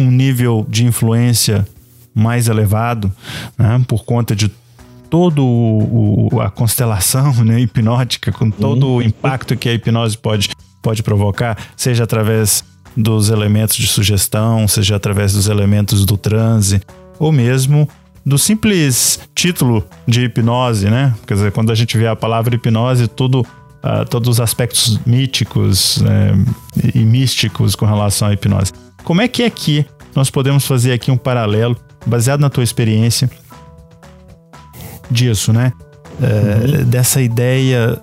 [0.00, 1.66] um nível de influência
[2.14, 3.12] mais elevado,
[3.58, 4.50] né, por conta de
[5.08, 8.96] todo o, a constelação né, hipnótica, com todo uhum.
[8.96, 12.64] o impacto que a hipnose pode, pode provocar, seja através
[12.96, 16.80] dos elementos de sugestão, seja através dos elementos do transe,
[17.18, 17.88] ou mesmo
[18.24, 21.14] do simples título de hipnose, né?
[21.26, 26.00] Quer dizer, quando a gente vê a palavra hipnose, tudo, uh, todos os aspectos míticos
[26.00, 26.32] né,
[26.94, 28.72] e místicos com relação à hipnose.
[29.04, 31.76] Como é que aqui nós podemos fazer aqui um paralelo,
[32.06, 33.30] baseado na tua experiência,
[35.10, 35.72] disso, né?
[36.22, 38.00] É, dessa ideia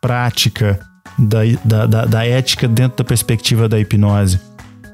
[0.00, 0.80] prática
[1.18, 4.40] da, da, da, da, ética dentro da perspectiva da hipnose.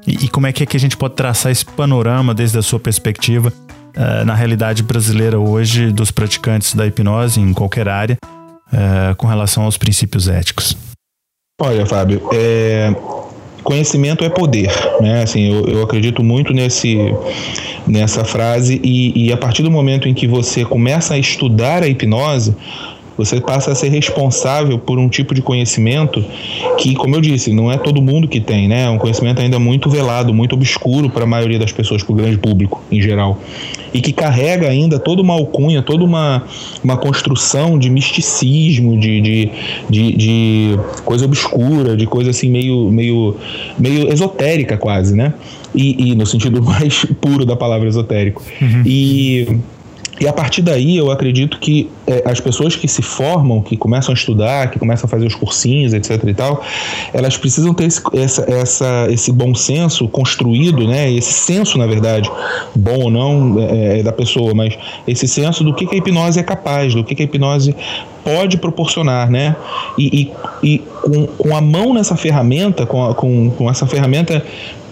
[0.05, 2.61] E, e, como é que, é que a gente pode traçar esse panorama desde a
[2.61, 9.15] sua perspectiva uh, na realidade brasileira hoje dos praticantes da hipnose em qualquer área uh,
[9.15, 10.75] com relação aos princípios éticos?
[11.61, 12.93] Olha, Fábio, é,
[13.65, 15.23] conhecimento é poder, né?
[15.23, 16.97] Assim, eu, eu acredito muito nesse,
[17.85, 21.87] nessa frase e, e a partir do momento em que você começa a estudar a
[21.87, 22.55] hipnose,
[23.17, 26.23] você passa a ser responsável por um tipo de conhecimento
[26.77, 28.83] que, como eu disse, não é todo mundo que tem, né?
[28.83, 32.15] É um conhecimento ainda muito velado, muito obscuro para a maioria das pessoas, para o
[32.15, 33.39] grande público em geral.
[33.93, 36.43] E que carrega ainda toda uma alcunha, toda uma,
[36.83, 39.51] uma construção de misticismo, de, de,
[39.89, 43.37] de, de coisa obscura, de coisa assim meio, meio,
[43.79, 45.33] meio esotérica quase, né?
[45.73, 48.43] E, e, no sentido mais puro da palavra esotérico.
[48.61, 48.83] Uhum.
[48.85, 49.47] E
[50.19, 54.13] e a partir daí, eu acredito que é, as pessoas que se formam, que começam
[54.13, 56.23] a estudar, que começam a fazer os cursinhos, etc.
[56.25, 56.63] e tal,
[57.13, 61.11] elas precisam ter esse, essa, essa, esse bom senso construído, né?
[61.11, 62.31] Esse senso, na verdade,
[62.73, 66.39] bom ou não é, é da pessoa, mas esse senso do que, que a hipnose
[66.39, 67.75] é capaz, do que, que a hipnose
[68.23, 69.55] pode proporcionar, né?
[69.97, 70.31] E,
[70.63, 74.43] e, e com, com, a mão nessa ferramenta, com, a, com, com essa ferramenta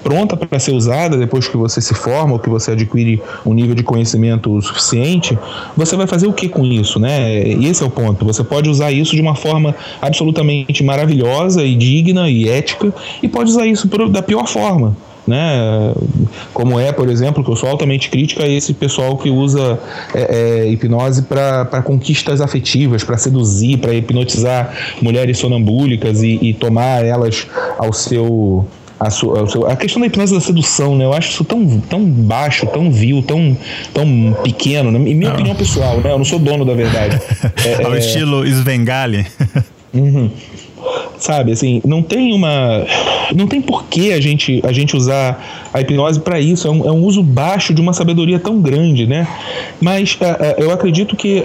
[0.03, 3.73] pronta para ser usada depois que você se forma ou que você adquire um nível
[3.73, 5.37] de conhecimento suficiente,
[5.75, 7.47] você vai fazer o que com isso, né?
[7.47, 8.25] E esse é o ponto.
[8.25, 13.49] Você pode usar isso de uma forma absolutamente maravilhosa e digna e ética, e pode
[13.49, 14.95] usar isso da pior forma.
[15.25, 15.93] Né?
[16.53, 19.79] Como é, por exemplo, que eu sou altamente crítica a esse pessoal que usa
[20.13, 27.05] é, é, hipnose para conquistas afetivas, para seduzir, para hipnotizar mulheres sonambúlicas e, e tomar
[27.05, 27.47] elas
[27.77, 28.65] ao seu
[29.07, 31.05] a, sua, a, questão da hipnose da sedução, né?
[31.05, 33.57] Eu acho isso tão, tão baixo, tão vil, tão,
[33.93, 34.99] tão pequeno, né?
[34.99, 35.35] Em minha não.
[35.35, 36.11] opinião pessoal, né?
[36.11, 37.19] Eu não sou dono da verdade.
[37.65, 37.99] é, Ao é...
[37.99, 39.25] estilo Svengali.
[39.93, 40.29] uhum.
[41.17, 42.85] Sabe, assim, não tem uma.
[43.33, 46.67] Não tem porquê a gente, a gente usar a hipnose para isso.
[46.67, 49.25] É um, é um, uso baixo de uma sabedoria tão grande, né?
[49.79, 51.41] Mas uh, uh, eu acredito que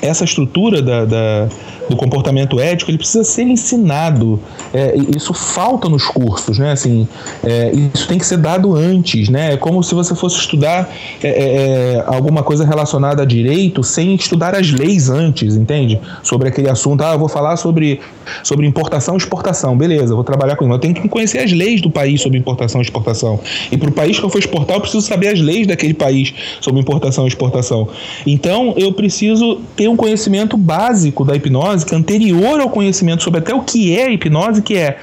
[0.00, 1.48] essa estrutura da, da
[1.88, 4.40] do comportamento ético, ele precisa ser ensinado.
[4.72, 6.72] É, isso falta nos cursos, né?
[6.72, 7.06] Assim,
[7.44, 9.54] é, isso tem que ser dado antes, né?
[9.54, 10.90] É como se você fosse estudar
[11.22, 16.00] é, é, é, alguma coisa relacionada a direito sem estudar as leis antes, entende?
[16.22, 17.02] Sobre aquele assunto.
[17.02, 18.00] Ah, eu vou falar sobre,
[18.42, 19.76] sobre importação e exportação.
[19.76, 20.74] Beleza, vou trabalhar com isso.
[20.74, 23.38] Eu tenho que conhecer as leis do país sobre importação e exportação.
[23.70, 26.34] E para o país que eu for exportar, eu preciso saber as leis daquele país
[26.60, 27.88] sobre importação e exportação.
[28.26, 33.40] Então, eu preciso ter um conhecimento básico da hipnose que é anterior ao conhecimento sobre
[33.40, 34.98] até o que é hipnose, que é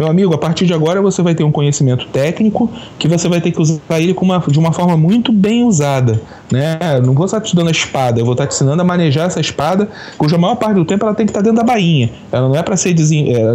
[0.00, 3.38] meu amigo, a partir de agora você vai ter um conhecimento técnico que você vai
[3.38, 6.20] ter que usar ele uma, de uma forma muito bem usada.
[6.50, 6.78] Né?
[7.04, 9.40] Não vou estar te dando a espada, eu vou estar te ensinando a manejar essa
[9.40, 12.08] espada, cuja maior parte do tempo ela tem que estar dentro da bainha.
[12.32, 12.94] Ela não é para ser,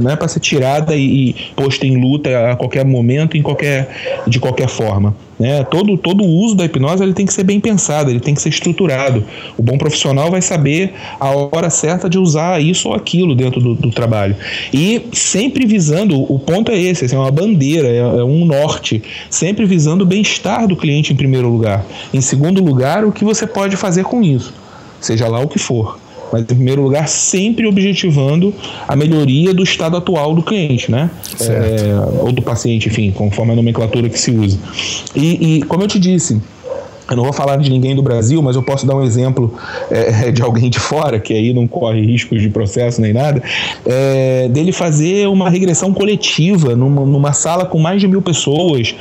[0.01, 3.89] não é ser tirada e, e posta em luta a qualquer momento, em qualquer,
[4.27, 5.15] de qualquer forma.
[5.37, 5.63] Né?
[5.65, 8.41] Todo, todo o uso da hipnose ele tem que ser bem pensado, ele tem que
[8.41, 9.23] ser estruturado.
[9.57, 13.75] O bom profissional vai saber a hora certa de usar isso ou aquilo dentro do,
[13.75, 14.35] do trabalho.
[14.73, 19.03] E sempre visando, o ponto é esse, assim, é uma bandeira, é, é um norte,
[19.29, 21.85] sempre visando o bem-estar do cliente em primeiro lugar.
[22.13, 24.53] Em segundo lugar, o que você pode fazer com isso,
[25.01, 28.53] seja lá o que for mas em primeiro lugar sempre objetivando
[28.87, 31.09] a melhoria do estado atual do cliente, né?
[31.39, 34.57] É, ou do paciente, enfim, conforme a nomenclatura que se usa.
[35.15, 36.41] E, e como eu te disse,
[37.09, 39.53] eu não vou falar de ninguém do Brasil, mas eu posso dar um exemplo
[39.91, 43.41] é, de alguém de fora, que aí não corre riscos de processo nem nada,
[43.85, 48.95] é, dele fazer uma regressão coletiva numa, numa, sala com mais de mil pessoas.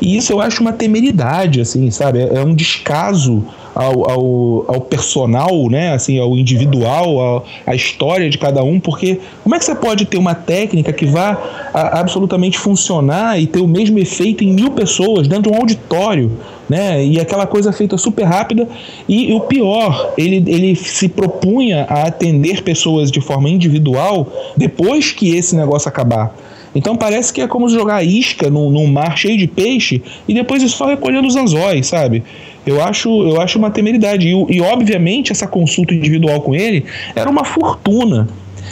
[0.00, 2.20] E isso eu acho uma temeridade, assim, sabe?
[2.20, 3.44] É, é um descaso
[3.74, 5.92] ao, ao, ao, personal, né?
[5.92, 10.18] assim, ao individual, à história de cada um, porque como é que você pode ter
[10.18, 11.38] uma técnica que vá
[11.72, 16.32] a, absolutamente funcionar e ter o mesmo efeito em mil pessoas dentro de um auditório?
[16.68, 17.04] Né?
[17.04, 18.68] E aquela coisa feita super rápida.
[19.08, 25.34] E, o pior, ele, ele se propunha a atender pessoas de forma individual depois que
[25.34, 26.34] esse negócio acabar.
[26.74, 30.62] Então parece que é como jogar isca num, num mar cheio de peixe e depois
[30.70, 32.22] só recolhendo os anzóis, sabe?
[32.66, 34.28] Eu acho, eu acho uma temeridade.
[34.28, 38.28] E, e, obviamente, essa consulta individual com ele era uma fortuna.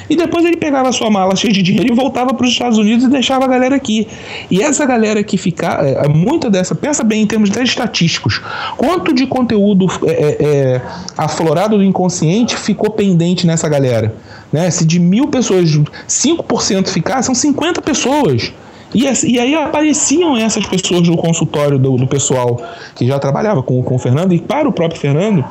[0.08, 2.78] E depois ele pegava a sua mala cheia de dinheiro e voltava para os Estados
[2.78, 4.06] Unidos e deixava a galera aqui.
[4.50, 8.40] E essa galera que fica, é, é, muita dessa, pensa bem em termos de estatísticos,
[8.76, 10.82] quanto de conteúdo é, é, é,
[11.16, 14.14] aflorado do inconsciente ficou pendente nessa galera?
[14.52, 14.70] Né?
[14.70, 15.70] Se de mil pessoas,
[16.08, 18.52] 5% ficar, são 50 pessoas.
[18.94, 22.60] E, e, aí apareciam essas pessoas no consultório do, do pessoal
[22.94, 25.44] que já trabalhava com, com o Fernando e para o próprio Fernando,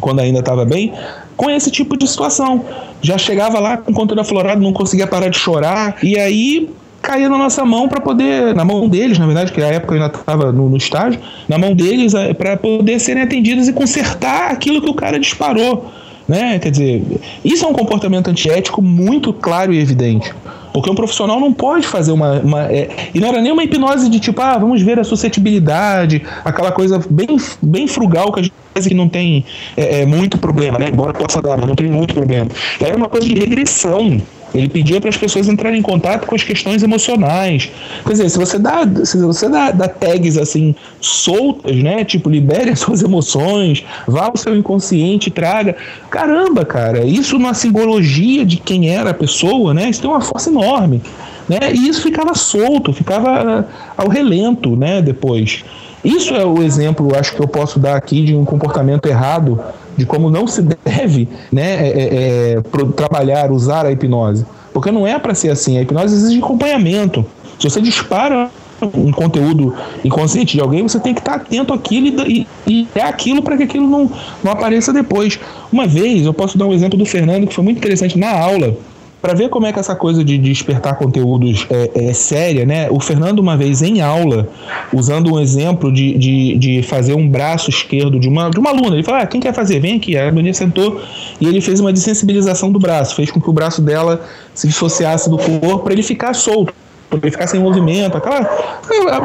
[0.00, 0.92] quando ainda estava bem,
[1.38, 2.64] com esse tipo de situação.
[3.00, 6.68] Já chegava lá com conteúdo aflorado, não conseguia parar de chorar, e aí
[7.00, 10.02] caía na nossa mão para poder, na mão deles, na verdade, que na época eu
[10.02, 14.50] ainda estava no, no, estágio, na mão deles é, para poder serem atendidos e consertar
[14.50, 15.90] aquilo que o cara disparou.
[16.26, 16.58] Né?
[16.58, 17.04] Quer dizer,
[17.44, 20.34] isso é um comportamento antiético muito claro e evidente.
[20.78, 22.38] Porque um profissional não pode fazer uma.
[22.38, 26.22] uma é, e não era nem uma hipnose de tipo, ah, vamos ver a suscetibilidade,
[26.44, 28.54] aquela coisa bem, bem frugal que a gente
[28.88, 29.44] que não tem
[29.76, 30.88] é, é, muito problema, né?
[30.88, 32.48] Embora possa dar, mas não tem muito problema.
[32.80, 34.22] Era uma coisa de regressão.
[34.54, 37.70] Ele pedia para as pessoas entrarem em contato com as questões emocionais.
[38.04, 42.04] Quer dizer, se você dá, se você dá, dá tags assim soltas, né?
[42.04, 45.76] Tipo, libere as suas emoções, vá ao seu inconsciente, traga.
[46.10, 49.90] Caramba, cara, isso numa simbologia de quem era a pessoa, né?
[49.90, 51.02] Isso tem uma força enorme.
[51.48, 51.58] Né?
[51.72, 55.00] E isso ficava solto, ficava ao relento, né?
[55.00, 55.64] Depois.
[56.04, 59.60] Isso é o exemplo, acho que eu posso dar aqui de um comportamento errado
[59.96, 62.60] de como não se deve né, é, é, é
[62.94, 64.46] trabalhar, usar a hipnose.
[64.72, 65.76] Porque não é para ser assim.
[65.76, 67.26] A hipnose exige acompanhamento.
[67.58, 68.48] Se você dispara
[68.94, 69.74] um conteúdo
[70.04, 73.56] inconsciente de alguém, você tem que estar atento àquilo e, e, e é aquilo para
[73.56, 74.10] que aquilo não,
[74.42, 75.38] não apareça depois.
[75.72, 78.76] Uma vez, eu posso dar um exemplo do Fernando que foi muito interessante na aula
[79.20, 82.88] para ver como é que essa coisa de despertar conteúdos é, é, séria, né?
[82.90, 84.48] O Fernando, uma vez em aula,
[84.92, 88.94] usando um exemplo de, de, de fazer um braço esquerdo de uma, de uma aluna,
[88.94, 89.80] ele falou: ah, quem quer fazer?
[89.80, 90.16] Vem aqui.
[90.16, 91.00] A aluna sentou
[91.40, 94.22] e ele fez uma desensibilização do braço, fez com que o braço dela
[94.54, 96.72] se dissociasse do corpo para ele ficar solto
[97.08, 98.40] poder ficar sem movimento, aquela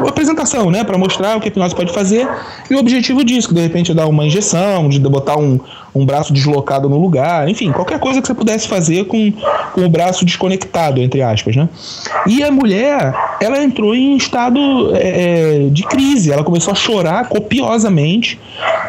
[0.08, 2.26] apresentação, né, para mostrar o que a hipnose pode fazer
[2.70, 5.60] e o objetivo disso, que de repente dar uma injeção, de botar um,
[5.94, 9.32] um braço deslocado no lugar, enfim, qualquer coisa que você pudesse fazer com,
[9.72, 11.68] com o braço desconectado, entre aspas, né.
[12.26, 14.58] E a mulher, ela entrou em estado
[14.94, 18.38] é, é de crise, ela começou a chorar copiosamente,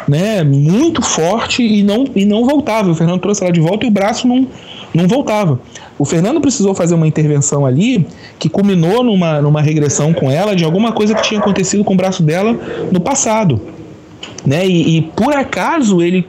[0.08, 2.92] né, muito forte e não, e não voltava.
[2.92, 4.48] O Fernando trouxe ela de volta e o braço não,
[4.94, 5.60] não voltava.
[5.98, 8.06] O Fernando precisou fazer uma intervenção ali
[8.38, 11.98] que culminou numa, numa regressão com ela de alguma coisa que tinha acontecido com o
[11.98, 12.58] braço dela
[12.92, 13.62] no passado.
[14.46, 14.68] Né?
[14.68, 16.28] E, e por acaso ele.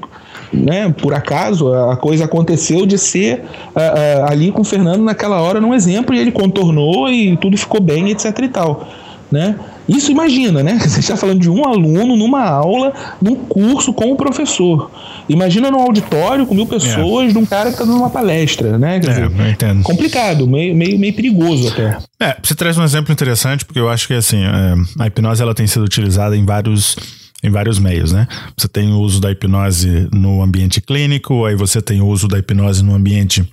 [0.52, 5.42] Né, por acaso a coisa aconteceu de ser uh, uh, ali com o Fernando naquela
[5.42, 8.88] hora num exemplo e ele contornou e tudo ficou bem, etc e tal,
[9.30, 9.56] né?
[9.88, 10.78] Isso imagina, né?
[10.86, 14.90] Você está falando de um aluno numa aula, num curso com o professor.
[15.28, 17.32] Imagina num auditório com mil pessoas, é.
[17.32, 19.00] de um cara que está dando uma palestra, né?
[19.00, 19.82] Quer é, dizer, entendo.
[19.82, 21.98] Complicado, meio, meio, meio perigoso até.
[22.20, 25.54] É, você traz um exemplo interessante, porque eu acho que assim, é, a hipnose ela
[25.54, 26.96] tem sido utilizada em vários
[27.44, 28.26] em vários meios, né?
[28.56, 32.38] Você tem o uso da hipnose no ambiente clínico, aí você tem o uso da
[32.38, 33.46] hipnose no ambiente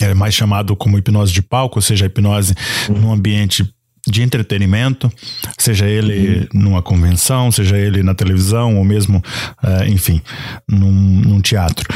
[0.00, 2.54] é mais chamado como hipnose de palco, ou seja, a hipnose
[2.88, 3.00] uhum.
[3.00, 3.68] no ambiente
[4.12, 5.10] de entretenimento,
[5.58, 6.60] seja ele uhum.
[6.62, 9.22] numa convenção, seja ele na televisão ou mesmo,
[9.64, 10.20] uh, enfim,
[10.68, 11.88] num, num, teatro.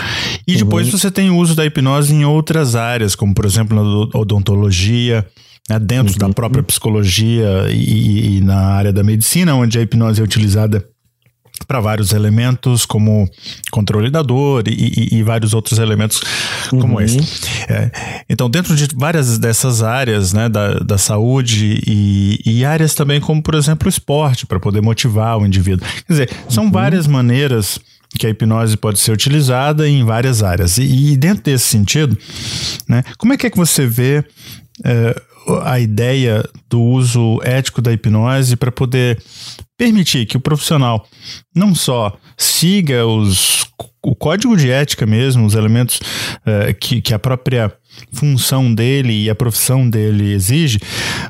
[0.48, 0.58] E uhum.
[0.60, 5.26] depois você tem o uso da hipnose em outras áreas, como por exemplo na odontologia,
[5.68, 6.18] né, dentro uhum.
[6.18, 10.82] da própria psicologia e, e na área da medicina, onde a hipnose é utilizada
[11.66, 13.28] para vários elementos, como
[13.70, 14.72] controle da dor e,
[15.12, 16.20] e, e vários outros elementos
[16.70, 17.00] como uhum.
[17.00, 17.18] esse.
[17.68, 17.90] É,
[18.28, 23.42] então, dentro de várias dessas áreas né, da, da saúde e, e áreas também, como
[23.42, 25.86] por exemplo o esporte, para poder motivar o indivíduo.
[26.06, 26.70] Quer dizer, são uhum.
[26.70, 27.78] várias maneiras
[28.18, 30.78] que a hipnose pode ser utilizada em várias áreas.
[30.78, 32.16] E, e dentro desse sentido,
[32.88, 34.24] né, como é que é que você vê
[34.84, 35.22] é,
[35.62, 39.22] a ideia do uso ético da hipnose para poder
[39.76, 41.06] permitir que o profissional
[41.54, 43.66] não só siga os,
[44.02, 47.72] o código de ética mesmo, os elementos uh, que, que a própria
[48.12, 50.78] função dele e a profissão dele exige,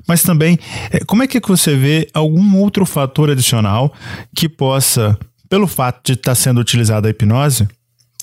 [0.07, 0.59] mas também
[0.91, 3.93] eh, como é que você vê algum outro fator adicional
[4.35, 5.17] que possa,
[5.49, 7.69] pelo fato de estar sendo utilizada a hipnose,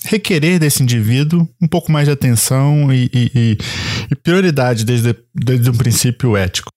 [0.04, 3.58] requerer desse indivíduo um pouco mais de atenção e, e,
[4.10, 6.70] e prioridade desde, desde um princípio ético.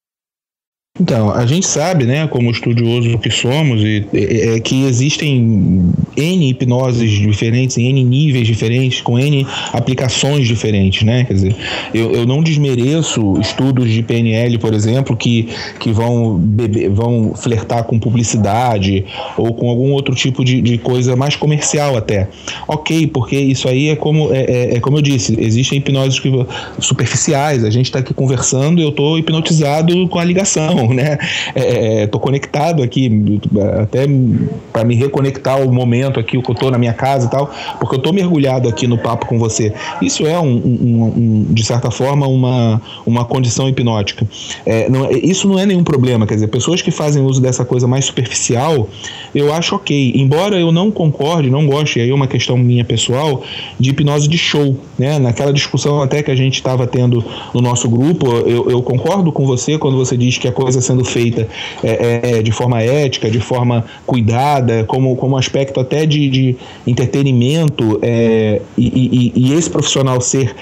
[1.00, 7.12] Então, a gente sabe, né, como estudioso que somos, e, é, que existem N hipnoses
[7.12, 11.24] diferentes, N níveis diferentes, com N aplicações diferentes, né?
[11.26, 11.56] Quer dizer,
[11.94, 15.48] eu, eu não desmereço estudos de PNL, por exemplo, que,
[15.80, 19.06] que vão, beber, vão flertar com publicidade
[19.38, 22.28] ou com algum outro tipo de, de coisa mais comercial até.
[22.68, 26.32] Ok, porque isso aí é como, é, é, é como eu disse, existem hipnoses que,
[26.80, 31.18] superficiais, a gente está aqui conversando eu estou hipnotizado com a ligação né?
[31.56, 33.40] É, é, tô conectado aqui,
[33.82, 34.06] até
[34.72, 37.52] para me reconectar ao momento aqui, o que eu tô na minha casa e tal,
[37.80, 39.74] porque eu tô mergulhado aqui no papo com você.
[40.02, 44.28] Isso é, um, um, um de certa forma, uma, uma condição hipnótica.
[44.66, 47.66] É, não, é, isso não é nenhum problema, quer dizer, pessoas que fazem uso dessa
[47.66, 48.90] coisa mais superficial,
[49.34, 50.14] eu acho ok.
[50.16, 53.44] Embora eu não concorde, não goste, aí é uma questão minha pessoal,
[53.80, 55.20] de hipnose de show, né?
[55.20, 57.24] Naquela discussão até que a gente estava tendo
[57.54, 61.04] no nosso grupo, eu, eu concordo com você quando você diz que a coisa sendo
[61.04, 61.48] feita
[61.84, 66.56] é, é, de forma ética, de forma cuidada, como, como aspecto até de, de
[66.86, 70.56] entretenimento, é, e, e, e, esse profissional ser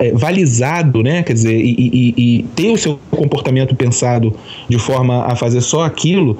[0.00, 1.22] é, balizado, né?
[1.22, 4.34] quer dizer, e, e, ter o seu comportamento pensado
[4.68, 6.38] de forma a fazer só aquilo,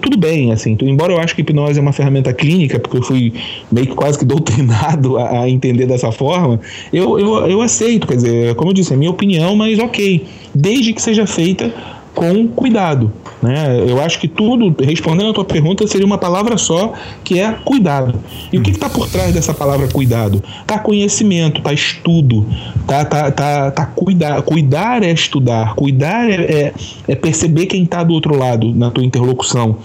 [0.00, 3.32] tudo bem, assim, embora eu acho que hipnose é uma ferramenta clínica, porque eu fui
[3.70, 6.60] meio que quase que doutrinado a, a entender dessa forma,
[6.92, 10.24] eu, eu, eu aceito, quer dizer, como eu disse, é minha opinião, mas ok,
[10.54, 11.72] desde que seja feita
[12.14, 13.12] com cuidado.
[13.42, 13.84] Né?
[13.88, 16.92] Eu acho que tudo, respondendo a tua pergunta, seria uma palavra só,
[17.24, 18.18] que é cuidado.
[18.52, 20.42] E o que está por trás dessa palavra cuidado?
[20.66, 22.46] Tá conhecimento, tá estudo,
[22.86, 24.42] tá, tá, tá, tá cuidar.
[24.42, 26.74] Cuidar é estudar, cuidar é, é,
[27.08, 29.78] é perceber quem está do outro lado na tua interlocução.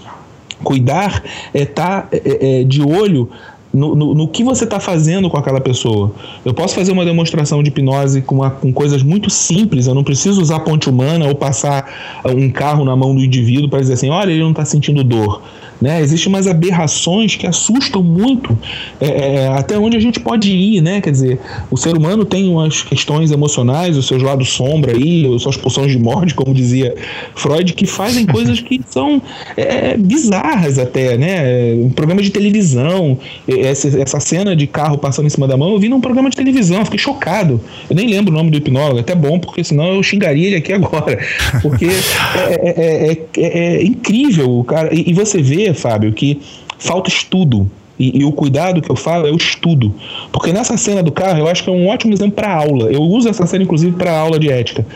[0.62, 1.22] Cuidar
[1.52, 3.30] é estar tá, é, é, de olho
[3.72, 6.12] no, no, no, que você está fazendo com aquela pessoa.
[6.44, 10.04] Eu posso fazer uma demonstração de hipnose com, uma, com coisas muito simples, eu não
[10.04, 14.08] preciso usar ponte humana ou passar um carro na mão do indivíduo para dizer assim:
[14.08, 15.42] olha, ele não está sentindo dor.
[15.80, 16.00] Né?
[16.00, 18.56] Existem umas aberrações que assustam muito
[19.00, 21.00] é, é, até onde a gente pode ir, né?
[21.00, 25.42] Quer dizer, o ser humano tem umas questões emocionais, os seus lados sombra aí, as
[25.42, 26.94] suas pulsões de morte, como dizia
[27.34, 29.20] Freud, que fazem coisas que são
[29.56, 31.74] é, bizarras até, né?
[31.74, 35.78] Um programa de televisão, essa, essa cena de carro passando em cima da mão, eu
[35.78, 37.60] vi num programa de televisão, fiquei chocado.
[37.88, 40.56] Eu nem lembro o nome do hipnólogo, é até bom, porque senão eu xingaria ele
[40.56, 41.18] aqui agora.
[41.60, 41.86] Porque
[42.48, 44.94] é, é, é, incrível, cara.
[44.94, 46.40] E, e você vê Fábio, que
[46.78, 47.70] falta estudo.
[47.98, 49.94] E, e, o cuidado que eu falo é o estudo.
[50.30, 52.90] Porque nessa cena do carro, eu acho que é um ótimo exemplo para aula.
[52.92, 54.86] Eu uso essa cena, inclusive, para aula de ética.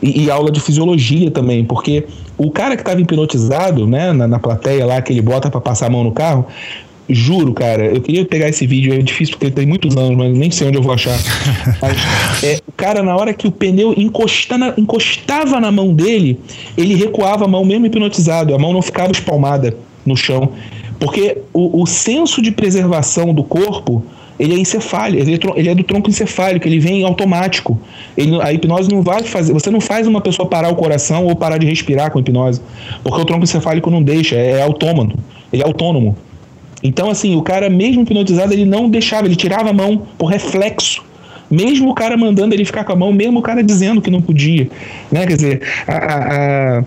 [0.00, 1.64] E, e, aula de fisiologia também.
[1.64, 2.04] Porque
[2.38, 5.86] o cara que estava hipnotizado, né, na, na plateia lá, que ele bota para passar
[5.86, 6.46] a mão no carro,
[7.06, 10.50] Juro, cara, eu queria pegar esse vídeo, é difícil porque tem muitos anos, mas nem
[10.50, 11.18] sei onde eu vou achar.
[11.82, 16.40] Mas, é, o cara, na hora que o pneu encosta na, encostava na mão dele,
[16.78, 20.50] ele recuava a mão mesmo hipnotizado, a mão não ficava espalmada no chão.
[20.98, 24.04] Porque o, o senso de preservação do corpo
[24.38, 25.22] ele é encefálico,
[25.56, 27.78] ele é, é, do tronco encefálico, ele vem automático.
[28.16, 29.52] Ele, a hipnose não vai fazer.
[29.52, 32.60] Você não faz uma pessoa parar o coração ou parar de respirar com hipnose,
[33.02, 35.14] porque o tronco encefálico não deixa, é, é autônomo,
[35.52, 36.16] ele é autônomo.
[36.82, 41.02] Então, assim, o cara, mesmo hipnotizado, ele não deixava, ele tirava a mão por reflexo.
[41.50, 44.20] Mesmo o cara mandando ele ficar com a mão, mesmo o cara dizendo que não
[44.20, 44.68] podia.
[45.10, 45.26] Né?
[45.26, 46.84] Quer dizer, a, a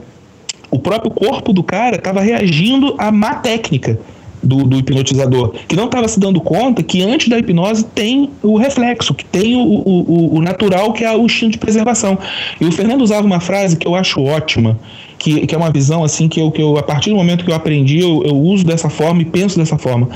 [0.70, 4.00] o próprio corpo do cara estava reagindo à má técnica
[4.42, 8.58] do, do hipnotizador, que não estava se dando conta que antes da hipnose tem o
[8.58, 12.18] reflexo, que tem o, o, o, natural, que é o instinto de preservação.
[12.60, 14.80] E o Fernando usava uma frase que eu acho ótima,
[15.18, 17.52] que, que é uma visão assim que eu, que eu, a partir do momento que
[17.52, 20.08] eu aprendi, eu, eu uso dessa forma e penso dessa forma.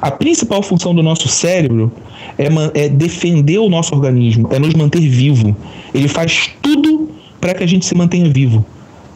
[0.00, 1.90] A principal função do nosso cérebro
[2.38, 5.56] é, é defender o nosso organismo, é nos manter vivo.
[5.94, 7.08] Ele faz tudo
[7.40, 8.64] para que a gente se mantenha vivo.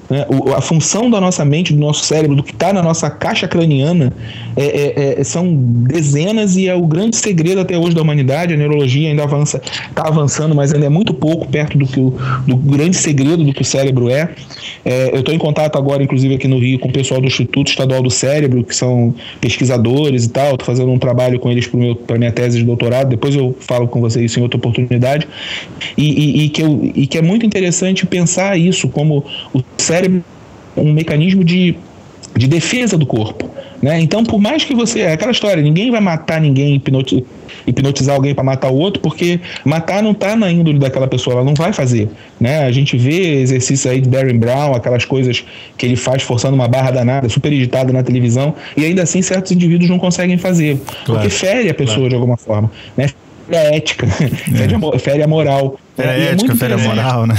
[0.09, 0.27] Né?
[0.29, 3.49] O, a função da nossa mente, do nosso cérebro, do que está na nossa caixa
[3.49, 4.13] craniana,
[4.57, 8.55] é, é, é, são dezenas e é o grande segredo até hoje da humanidade.
[8.55, 12.15] A neurologia ainda avança, está avançando, mas ainda é muito pouco perto do que o
[12.47, 14.31] do grande segredo do que o cérebro é.
[14.85, 17.69] é eu estou em contato agora, inclusive aqui no Rio, com o pessoal do Instituto
[17.69, 20.53] Estadual do Cérebro, que são pesquisadores e tal.
[20.53, 21.69] Estou fazendo um trabalho com eles
[22.07, 23.09] para minha tese de doutorado.
[23.09, 25.27] Depois eu falo com vocês isso em outra oportunidade.
[25.97, 29.94] E, e, e que eu, e que é muito interessante pensar isso como o cérebro
[30.77, 31.77] um mecanismo de,
[32.37, 33.49] de defesa do corpo.
[33.85, 34.01] Né?
[34.01, 35.01] Então, por mais que você.
[35.01, 37.23] É aquela história, ninguém vai matar ninguém, hipnotizar,
[37.67, 41.45] hipnotizar alguém para matar o outro, porque matar não está na índole daquela pessoa, ela
[41.45, 42.09] não vai fazer.
[42.41, 42.65] Né?
[42.65, 45.45] A gente vê exercício aí de Darren Brown, aquelas coisas
[45.77, 49.53] que ele faz forçando uma barra danada, super editada na televisão, e ainda assim certos
[49.53, 50.79] indivíduos não conseguem fazer.
[51.05, 51.21] Claro.
[51.21, 52.09] Porque fere a pessoa claro.
[52.09, 52.71] de alguma forma.
[52.97, 53.09] Né?
[53.47, 54.29] Fere a ética, é.
[54.57, 55.79] fere, a, fere a moral.
[55.95, 57.35] Fere a é ética, fere a moral, né?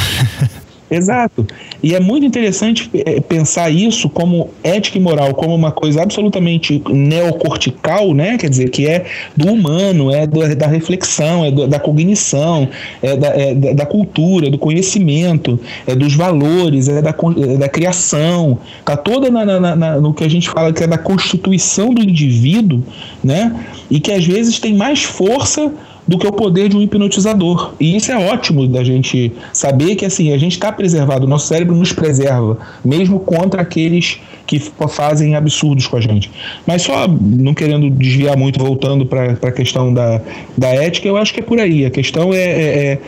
[0.90, 1.48] Exato.
[1.82, 6.82] E é muito interessante é, pensar isso como ética e moral, como uma coisa absolutamente
[6.90, 8.38] neocortical, né?
[8.38, 9.06] Quer dizer, que é
[9.36, 12.70] do humano, é da reflexão, é da cognição,
[13.02, 18.60] é da, é da cultura, do conhecimento, é dos valores, é da, é da criação.
[18.80, 22.04] Está toda na, na, na, no que a gente fala que é da constituição do
[22.04, 22.84] indivíduo,
[23.24, 23.56] né?
[23.90, 25.72] E que às vezes tem mais força
[26.08, 27.74] do que o poder de um hipnotizador.
[27.80, 31.48] E isso é ótimo da gente saber que assim, a gente está preservado, o nosso
[31.48, 36.30] cérebro nos preserva, mesmo contra aqueles que fazem absurdos com a gente.
[36.68, 40.22] Mas só não querendo desviar muito, voltando para a questão da,
[40.58, 41.86] da ética, eu acho que é por aí.
[41.86, 43.00] A questão é, é, é é,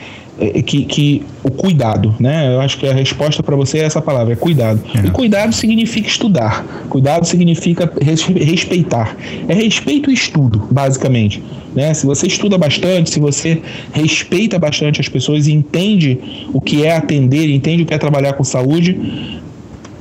[0.63, 2.53] que, que, o cuidado, né?
[2.53, 4.79] Eu acho que a resposta para você é essa palavra, é cuidado.
[4.95, 5.07] É.
[5.07, 6.63] E cuidado significa estudar.
[6.89, 9.15] Cuidado significa respeitar.
[9.47, 11.41] É respeito e estudo, basicamente.
[11.75, 11.93] Né?
[11.93, 13.61] Se você estuda bastante, se você
[13.91, 16.19] respeita bastante as pessoas e entende
[16.53, 18.99] o que é atender, entende o que é trabalhar com saúde,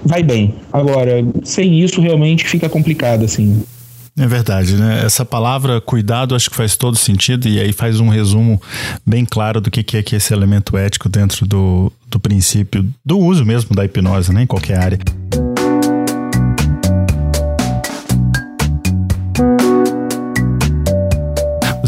[0.04, 0.54] vai bem.
[0.72, 3.62] Agora, sem isso realmente fica complicado, assim.
[4.18, 5.04] É verdade, né?
[5.04, 8.60] Essa palavra cuidado acho que faz todo sentido e aí faz um resumo
[9.04, 13.44] bem claro do que é que esse elemento ético dentro do, do princípio do uso
[13.44, 14.42] mesmo da hipnose, né?
[14.42, 14.98] Em qualquer área.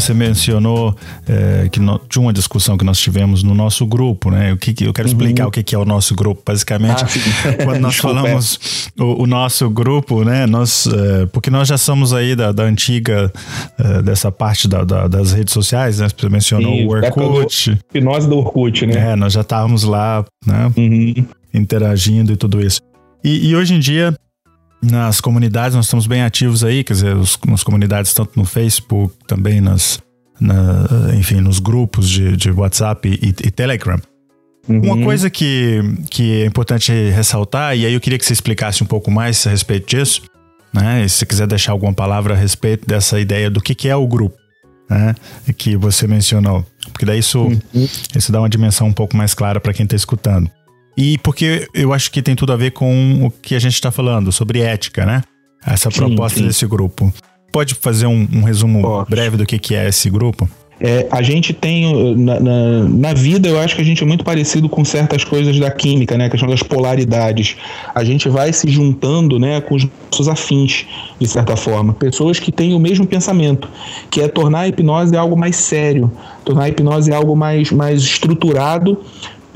[0.09, 0.95] Você mencionou
[1.27, 4.53] é, que no, de uma discussão que nós tivemos no nosso grupo, né?
[4.53, 5.49] O que, eu quero explicar uhum.
[5.49, 7.03] o que, que é o nosso grupo, basicamente.
[7.03, 10.47] Ah, quando nós falamos o, o, nosso grupo, né?
[10.47, 13.31] Nós, é, porque nós já somos aí da, da antiga
[13.77, 16.07] é, dessa parte da, da, das redes sociais, né?
[16.09, 17.79] Você mencionou Sim, o Orkut.
[18.01, 19.11] Nós do Orkut, né?
[19.11, 20.71] É, nós já estávamos lá, né?
[20.75, 21.25] Uhum.
[21.53, 22.81] Interagindo e tudo isso.
[23.23, 24.15] E, e hoje em dia
[24.81, 29.13] nas comunidades, nós estamos bem ativos aí, quer dizer, os, nas comunidades, tanto no Facebook,
[29.27, 29.99] também nas,
[30.39, 33.99] na, enfim, nos grupos de, de WhatsApp e, e Telegram.
[34.67, 34.81] Uhum.
[34.81, 38.87] Uma coisa que, que é importante ressaltar, e aí eu queria que você explicasse um
[38.87, 40.21] pouco mais a respeito disso,
[40.71, 41.03] né?
[41.03, 43.95] E se você quiser deixar alguma palavra a respeito dessa ideia do que, que é
[43.95, 44.37] o grupo,
[44.89, 45.15] né?
[45.57, 46.65] Que você mencionou.
[46.91, 47.87] Porque daí isso, uhum.
[48.15, 50.49] isso dá uma dimensão um pouco mais clara para quem está escutando.
[50.97, 53.91] E porque eu acho que tem tudo a ver com o que a gente está
[53.91, 55.23] falando, sobre ética, né?
[55.65, 56.47] Essa sim, proposta sim.
[56.47, 57.11] desse grupo.
[57.51, 59.09] Pode fazer um, um resumo Pode.
[59.09, 60.47] breve do que, que é esse grupo?
[60.81, 64.23] É, a gente tem na, na, na, vida, eu acho que a gente é muito
[64.23, 66.25] parecido com certas coisas da química, né?
[66.25, 67.57] A questão das polaridades.
[67.93, 70.85] A gente vai se juntando, né, com os nossos afins,
[71.19, 71.93] de certa forma.
[71.93, 73.67] Pessoas que têm o mesmo pensamento,
[74.09, 76.09] que é tornar a hipnose algo mais sério,
[76.45, 78.97] tornar a hipnose algo mais, mais estruturado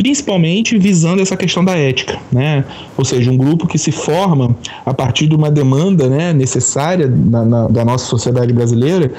[0.04, 2.66] principalmente visando essa questão da ética, né?
[2.98, 4.54] Ou seja, um grupo que se forma
[4.86, 9.10] a partir de uma demanda né, necessária na, na, da nossa sociedade brasileira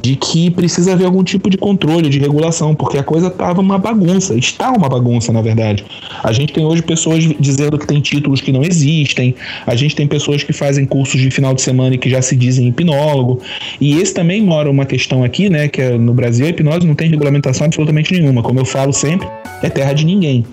[0.00, 3.78] de que precisa haver algum tipo de controle, de regulação, porque a coisa estava uma
[3.78, 5.84] bagunça, está uma bagunça, na verdade.
[6.22, 9.34] A gente tem hoje pessoas dizendo que tem títulos que não existem,
[9.66, 12.36] a gente tem pessoas que fazem cursos de final de semana e que já se
[12.36, 13.40] dizem hipnólogo,
[13.80, 16.94] e esse também mora uma questão aqui, né, que é, no Brasil a hipnose não
[16.94, 19.26] tem regulamentação absolutamente nenhuma, como eu falo sempre,
[19.62, 20.44] é terra de ninguém ninguém.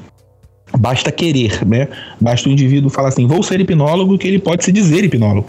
[0.78, 1.88] Basta querer, né?
[2.20, 5.48] Basta o indivíduo falar assim, vou ser hipnólogo, que ele pode se dizer hipnólogo.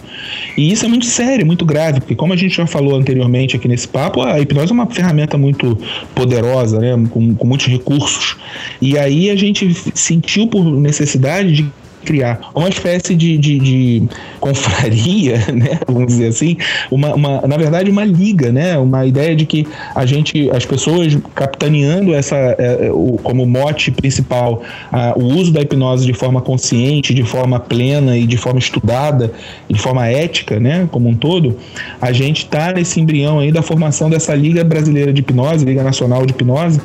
[0.57, 3.67] E isso é muito sério, muito grave, porque como a gente já falou anteriormente aqui
[3.67, 5.77] nesse papo, a hipnose é uma ferramenta muito
[6.15, 7.09] poderosa, né?
[7.11, 8.37] Com, com muitos recursos.
[8.81, 11.73] E aí a gente sentiu por necessidade de
[12.07, 14.09] criar uma espécie de, de, de
[14.41, 15.79] confraria, né?
[15.87, 16.57] Vamos dizer assim,
[16.91, 18.79] uma, uma, na verdade, uma liga, né?
[18.79, 24.63] Uma ideia de que a gente, as pessoas capitaneando essa, é, o, como mote principal,
[24.93, 29.33] a, o uso da hipnose de forma consciente, de forma plena e de forma estudada,
[29.69, 30.89] de forma ética, né?
[30.91, 31.57] Como um todo,
[32.01, 36.25] a gente está nesse embrião aí da formação dessa Liga Brasileira de Hipnose, Liga Nacional
[36.25, 36.81] de Hipnose,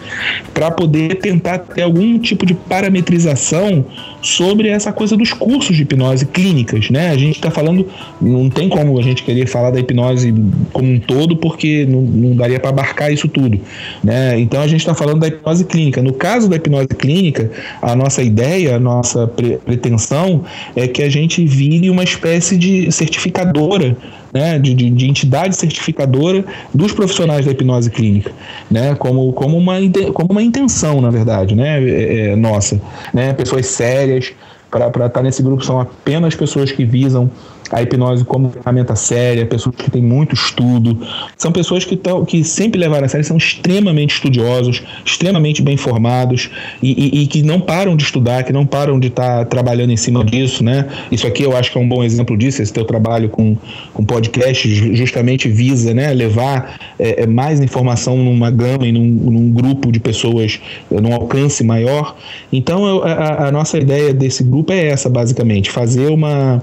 [0.53, 3.85] para poder tentar ter algum tipo de parametrização
[4.21, 7.09] sobre essa coisa coisa dos cursos de hipnose clínicas, né?
[7.09, 7.85] A gente está falando,
[8.19, 10.33] não tem como a gente querer falar da hipnose
[10.71, 13.59] como um todo, porque não, não daria para abarcar isso tudo,
[14.03, 14.39] né?
[14.39, 16.01] Então a gente está falando da hipnose clínica.
[16.01, 17.51] No caso da hipnose clínica,
[17.81, 20.43] a nossa ideia, a nossa pretensão
[20.75, 23.97] é que a gente vire uma espécie de certificadora
[24.33, 28.31] né, de, de, de, entidade certificadora dos profissionais da hipnose clínica,
[28.69, 29.73] né, como, como, uma,
[30.13, 32.81] como uma intenção, na verdade, né, é, é, nossa.
[33.13, 34.33] Né, pessoas sérias,
[34.71, 37.29] para estar tá nesse grupo são apenas pessoas que visam
[37.71, 40.99] a hipnose como ferramenta séria, pessoas que têm muito estudo,
[41.37, 46.49] são pessoas que, tão, que sempre levaram a sério, são extremamente estudiosos, extremamente bem formados
[46.81, 49.91] e, e, e que não param de estudar, que não param de estar tá trabalhando
[49.91, 50.87] em cima disso, né?
[51.11, 53.55] Isso aqui eu acho que é um bom exemplo disso, esse teu trabalho com,
[53.93, 59.51] com podcast justamente visa né, levar é, é mais informação numa gama e num, num
[59.51, 60.59] grupo de pessoas,
[60.89, 62.15] num alcance maior.
[62.51, 66.61] Então eu, a, a nossa ideia desse grupo é essa, basicamente, fazer uma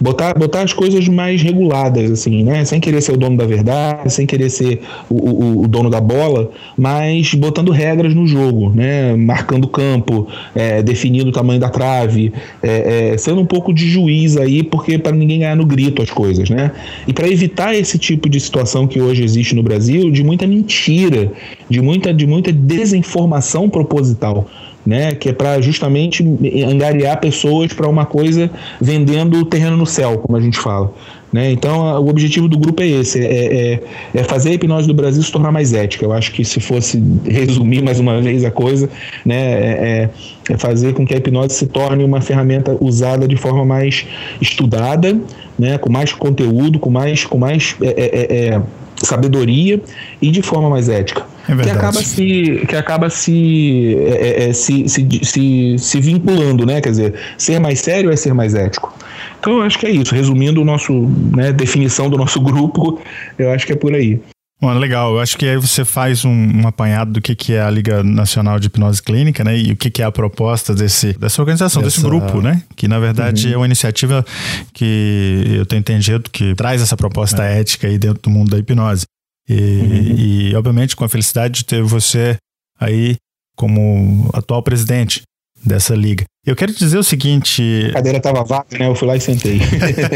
[0.00, 2.64] botar, botar as coisas mais reguladas, assim, né?
[2.64, 6.00] Sem querer ser o dono da verdade, sem querer ser o, o, o dono da
[6.00, 9.14] bola, mas botando regras no jogo, né?
[9.16, 12.32] Marcando campo, é, definindo o tamanho da trave,
[12.62, 16.10] é, é, sendo um pouco de juiz aí, porque para ninguém ganhar no grito as
[16.10, 16.72] coisas, né?
[17.06, 21.30] E para evitar esse tipo de situação que hoje existe no Brasil, de muita mentira,
[21.68, 24.46] de muita, de muita desinformação proposital
[24.86, 25.14] né?
[25.14, 26.24] Que é para justamente
[26.66, 30.92] angariar pessoas para uma coisa vendendo o terreno no céu, como a gente fala.
[31.34, 31.50] Né?
[31.50, 33.80] Então, a, o objetivo do grupo é esse: é, é,
[34.14, 36.04] é, fazer a hipnose do Brasil se tornar mais ética.
[36.04, 38.88] Eu acho que se fosse resumir mais uma vez a coisa,
[39.26, 40.10] né, é,
[40.48, 44.06] é, é fazer com que a hipnose se torne uma ferramenta usada de forma mais
[44.40, 45.18] estudada,
[45.58, 48.62] né, com mais conteúdo, com mais, com mais é, é,
[48.96, 49.80] sabedoria
[50.22, 51.33] e de forma mais ética.
[51.48, 56.80] É que acaba se que acaba se, é, é, se, se, se, se, vinculando, né?
[56.80, 58.92] Quer dizer, ser mais sério é ser mais ético.
[59.38, 60.14] Então eu acho que é isso.
[60.14, 60.92] Resumindo o nosso
[61.36, 63.00] né, definição do nosso grupo,
[63.38, 64.20] eu acho que é por aí.
[64.60, 65.14] Bom, legal.
[65.14, 68.02] Eu acho que aí você faz um, um, apanhado do que, que é a Liga
[68.02, 69.58] Nacional de Hipnose Clínica, né?
[69.58, 72.62] E o que, que é a proposta desse, dessa organização, desse grupo, né?
[72.74, 73.52] Que na verdade uhum.
[73.52, 74.24] é uma iniciativa
[74.72, 77.60] que eu tenho entendido que traz essa proposta é.
[77.60, 79.04] ética aí dentro do mundo da hipnose.
[79.48, 80.16] E, uhum.
[80.18, 82.36] e, obviamente, com a felicidade de ter você
[82.78, 83.16] aí
[83.56, 85.22] como atual presidente
[85.64, 86.24] dessa liga.
[86.46, 87.86] Eu quero dizer o seguinte.
[87.90, 88.86] A cadeira estava vaga, né?
[88.86, 89.60] Eu fui lá e sentei.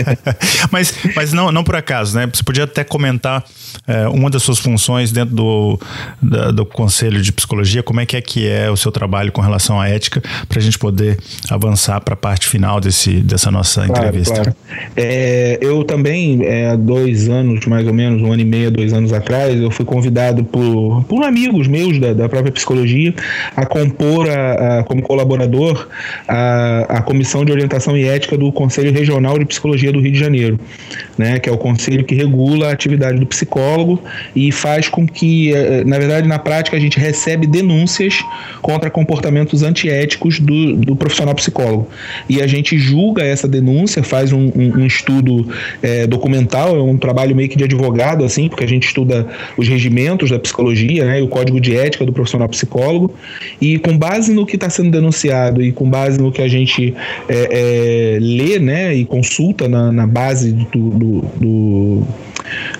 [0.70, 2.28] mas mas não, não por acaso, né?
[2.30, 3.42] Você podia até comentar
[3.86, 5.80] é, uma das suas funções dentro do,
[6.20, 9.40] da, do Conselho de Psicologia, como é que é que é o seu trabalho com
[9.40, 11.18] relação à ética, para a gente poder
[11.50, 14.34] avançar para a parte final desse, dessa nossa claro, entrevista.
[14.34, 14.54] Claro.
[14.96, 18.92] É, eu também, é, há dois anos, mais ou menos, um ano e meio, dois
[18.92, 23.14] anos atrás, eu fui convidado por, por amigos meus da, da própria psicologia
[23.56, 25.88] a compor a, a como colaborador
[26.26, 30.18] a, a Comissão de Orientação e Ética do Conselho Regional de Psicologia do Rio de
[30.18, 30.58] Janeiro,
[31.16, 34.02] né, que é o conselho que regula a atividade do psicólogo
[34.34, 38.14] e faz com que, eh, na verdade, na prática, a gente recebe denúncias
[38.62, 41.88] contra comportamentos antiéticos do, do profissional psicólogo.
[42.28, 45.48] E a gente julga essa denúncia, faz um, um, um estudo
[45.82, 49.68] é, documental, é um trabalho meio que de advogado, assim, porque a gente estuda os
[49.68, 53.14] regimentos da psicologia, né, e o código de ética do profissional psicólogo,
[53.60, 56.48] e com base no que está sendo denunciado e com base base no que a
[56.48, 56.94] gente
[57.28, 62.02] é, é, lê né, e consulta na, na base do, do, do,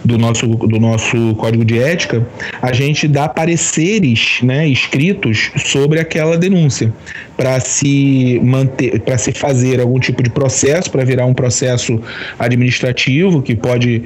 [0.05, 2.27] do, nosso, do nosso código de ética,
[2.63, 6.93] a gente dá pareceres né, escritos sobre aquela denúncia
[7.37, 12.01] para se manter, para se fazer algum tipo de processo, para virar um processo
[12.39, 14.03] administrativo que pode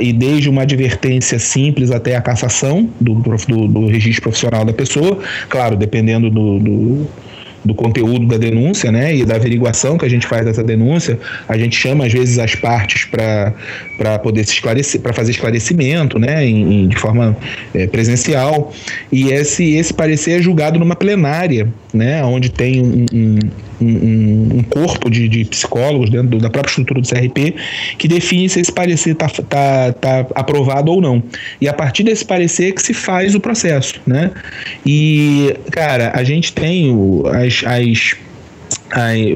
[0.00, 5.18] ir desde uma advertência simples até a cassação do, do, do registro profissional da pessoa,
[5.48, 7.06] claro, dependendo do, do
[7.64, 11.56] do conteúdo da denúncia, né, e da averiguação que a gente faz dessa denúncia, a
[11.56, 16.84] gente chama às vezes as partes para poder se esclarecer, para fazer esclarecimento, né, em,
[16.84, 17.36] em de forma
[17.74, 18.72] é, presencial,
[19.10, 23.38] e esse esse parecer é julgado numa plenária, né, onde tem um, um
[23.80, 27.54] um, um corpo de, de, psicólogos dentro do, da própria estrutura do CRP
[27.98, 31.22] que define se esse parecer está tá, tá aprovado ou não.
[31.60, 34.30] E a partir desse parecer que se faz o processo, né?
[34.84, 38.16] E, cara, a gente tem o, as, as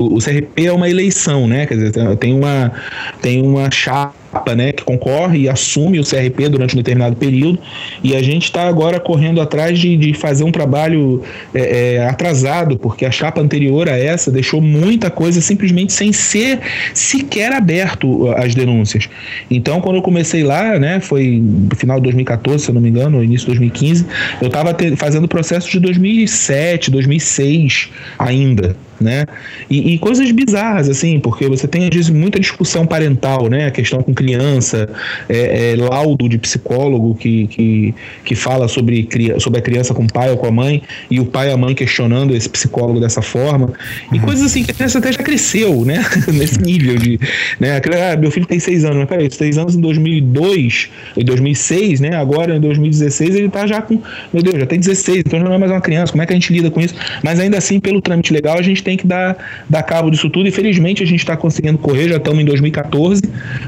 [0.01, 1.67] o CRP é uma eleição, né?
[1.67, 2.73] Quer dizer, tem uma,
[3.21, 7.59] tem uma chapa né, que concorre e assume o CRP durante um determinado período,
[8.03, 11.23] e a gente está agora correndo atrás de, de fazer um trabalho
[11.55, 16.61] é, é, atrasado, porque a chapa anterior a essa deixou muita coisa simplesmente sem ser
[16.95, 19.09] sequer aberto as denúncias.
[19.51, 22.89] Então, quando eu comecei lá, né, foi no final de 2014, se eu não me
[22.89, 24.07] engano, início de 2015,
[24.41, 29.26] eu estava fazendo processo de 2007, 2006 ainda né?
[29.70, 33.66] E, e, coisas bizarras, assim, porque você tem, às vezes, muita discussão parental, né?
[33.66, 34.88] A questão com criança,
[35.28, 37.94] é, é, laudo de psicólogo que, que,
[38.24, 41.26] que fala sobre, sobre a criança com o pai ou com a mãe, e o
[41.26, 43.72] pai e a mãe questionando esse psicólogo dessa forma.
[44.12, 44.24] E uhum.
[44.24, 46.05] coisas assim que a criança até já cresceu, né?
[46.32, 47.18] Nesse nível de.
[47.61, 47.80] Né?
[48.12, 52.16] Ah, meu filho tem seis anos, mas peraí, seis anos em 2002, em 2006, né?
[52.16, 54.01] Agora em 2016 ele tá já com.
[54.32, 56.12] Meu Deus, já tem 16, então já não é mais uma criança.
[56.12, 56.94] Como é que a gente lida com isso?
[57.22, 59.36] Mas ainda assim, pelo trâmite legal, a gente tem que dar,
[59.68, 60.49] dar cabo disso tudo.
[60.49, 63.20] E felizmente a gente está conseguindo correr, já estamos em 2014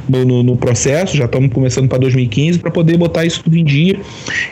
[0.09, 3.65] no, no, no processo, já estamos começando para 2015 para poder botar isso tudo em
[3.65, 4.01] dia.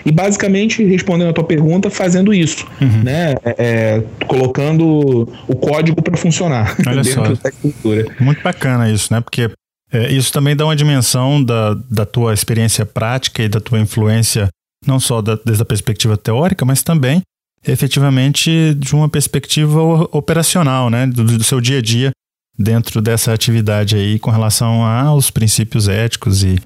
[0.05, 3.03] E basicamente, respondendo a tua pergunta, fazendo isso, uhum.
[3.03, 3.35] né?
[3.43, 7.43] É, é colocando o código para funcionar Olha dentro só.
[7.43, 8.07] da cultura.
[8.21, 9.23] Muito bacana isso, né?
[9.23, 9.51] Porque
[9.91, 14.49] é, isso também dá uma dimensão da, da tua experiência prática e da tua influência,
[14.87, 17.23] não só da, desde a perspectiva teórica, mas também
[17.67, 19.81] efetivamente de uma perspectiva
[20.13, 22.11] operacional, né, do, do seu dia a dia
[22.59, 26.59] dentro dessa atividade aí com relação aos princípios éticos e,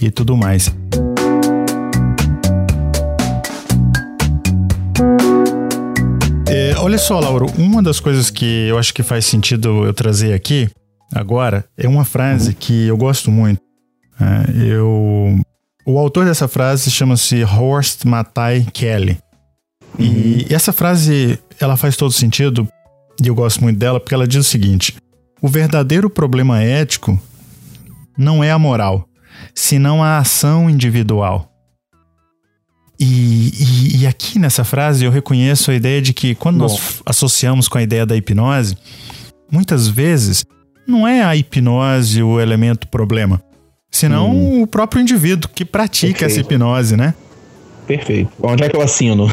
[0.00, 0.72] e tudo mais.
[6.48, 10.32] É, olha só, Lauro, uma das coisas que eu acho que faz sentido eu trazer
[10.32, 10.70] aqui
[11.12, 13.60] agora é uma frase que eu gosto muito.
[14.20, 15.38] É, eu,
[15.84, 19.18] o autor dessa frase chama-se Horst Matai Kelly.
[19.98, 22.68] E essa frase, ela faz todo sentido,
[23.22, 24.96] e eu gosto muito dela, porque ela diz o seguinte:
[25.40, 27.20] o verdadeiro problema ético
[28.16, 29.08] não é a moral,
[29.54, 31.50] senão a ação individual.
[32.98, 36.68] E, e, e aqui nessa frase eu reconheço a ideia de que quando Bom.
[36.68, 38.76] nós associamos com a ideia da hipnose,
[39.50, 40.44] muitas vezes
[40.86, 43.42] não é a hipnose o elemento problema,
[43.90, 44.62] senão hum.
[44.62, 46.30] o próprio indivíduo que pratica Perfeito.
[46.30, 47.14] essa hipnose, né?
[47.86, 48.30] Perfeito.
[48.40, 49.26] Onde é que eu assino?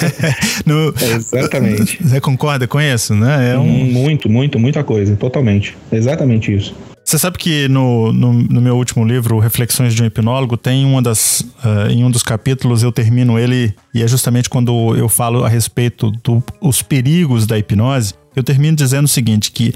[0.64, 2.02] no, Exatamente.
[2.02, 3.52] Você concorda com isso, né?
[3.52, 3.66] É um...
[3.66, 5.14] Muito, muito, muita coisa.
[5.16, 5.76] Totalmente.
[5.90, 6.74] Exatamente isso.
[7.04, 11.02] Você sabe que no, no, no, meu último livro, Reflexões de um Hipnólogo, tem uma
[11.02, 11.40] das.
[11.40, 15.48] Uh, em um dos capítulos eu termino ele, e é justamente quando eu falo a
[15.48, 16.42] respeito dos
[16.78, 19.72] do, perigos da hipnose, eu termino dizendo o seguinte: que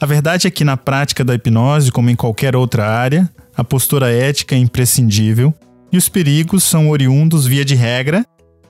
[0.00, 4.12] a verdade é que na prática da hipnose, como em qualquer outra área, a postura
[4.12, 5.54] ética é imprescindível
[5.92, 8.24] e os perigos são oriundos, via de regra,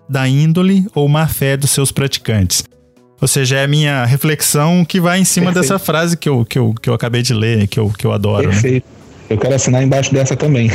[0.08, 2.64] da índole ou má fé dos seus praticantes.
[3.20, 5.62] Ou seja, é a minha reflexão que vai em cima Perfeito.
[5.62, 8.12] dessa frase que eu, que, eu, que eu acabei de ler, que eu, que eu
[8.12, 8.48] adoro.
[8.48, 8.52] Né?
[8.52, 8.86] Perfeito.
[8.86, 8.95] Né?
[9.28, 10.70] Eu quero assinar embaixo dessa também.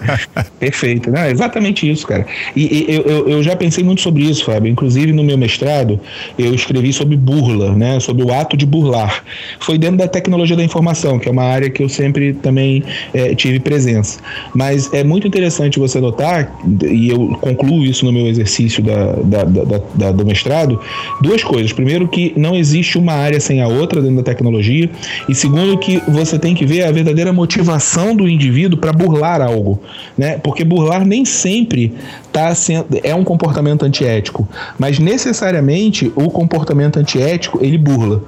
[0.60, 1.10] Perfeito.
[1.10, 2.26] Não, exatamente isso, cara.
[2.54, 4.70] E, e eu, eu, já pensei muito sobre isso, Fábio.
[4.70, 5.98] Inclusive, no meu mestrado,
[6.38, 7.98] eu escrevi sobre burla, né?
[8.00, 9.24] Sobre o ato de burlar.
[9.60, 12.84] Foi dentro da tecnologia da informação, que é uma área que eu sempre também
[13.14, 14.18] é, tive presença.
[14.54, 19.44] Mas é muito interessante você notar, e eu concluo isso no meu exercício da, da,
[19.44, 20.80] da, da do mestrado,
[21.22, 21.72] duas coisas.
[21.72, 24.90] Primeiro, que não existe uma área sem a outra dentro da tecnologia.
[25.28, 29.40] E segundo, que você tem que ver a verdadeira motivação ação do indivíduo para burlar
[29.40, 29.80] algo,
[30.18, 30.38] né?
[30.38, 31.94] Porque burlar nem sempre
[32.32, 38.22] tá sendo, é um comportamento antiético, mas necessariamente o comportamento antiético ele burla.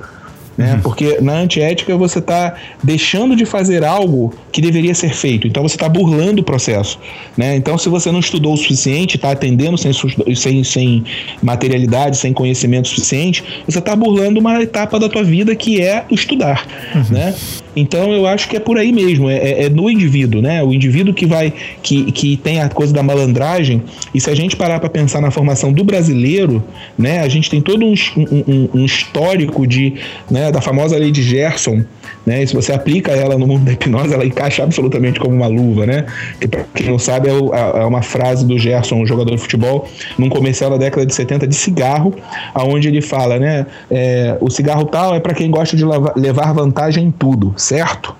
[0.56, 0.74] Né?
[0.74, 0.80] Uhum.
[0.80, 5.46] Porque na antiética você está deixando de fazer algo que deveria ser feito.
[5.46, 6.98] Então você está burlando o processo.
[7.36, 7.54] Né?
[7.54, 9.92] Então, se você não estudou o suficiente, está atendendo sem,
[10.34, 11.04] sem, sem
[11.40, 16.66] materialidade, sem conhecimento suficiente, você está burlando uma etapa da tua vida que é estudar.
[16.92, 17.04] Uhum.
[17.08, 17.34] Né?
[17.74, 20.62] Então eu acho que é por aí mesmo, é, é, é, no indivíduo, né?
[20.62, 21.52] O indivíduo que vai,
[21.82, 23.82] que, que tem a coisa da malandragem,
[24.14, 26.62] e se a gente parar para pensar na formação do brasileiro,
[26.96, 27.20] né?
[27.20, 29.94] A gente tem todo um, um, um histórico de,
[30.30, 31.84] né, da famosa lei de Gerson,
[32.26, 32.42] né?
[32.42, 35.86] E se você aplica ela no mundo da hipnose, ela encaixa absolutamente como uma luva,
[35.86, 36.06] né?
[36.40, 39.88] Que para quem não sabe é, é, uma frase do Gerson, um jogador de futebol,
[40.18, 42.14] num comercial da década de 70 de cigarro,
[42.54, 43.66] aonde ele fala, né?
[43.90, 45.84] É, o cigarro tal é para quem gosta de
[46.16, 48.16] levar vantagem em tudo, certo?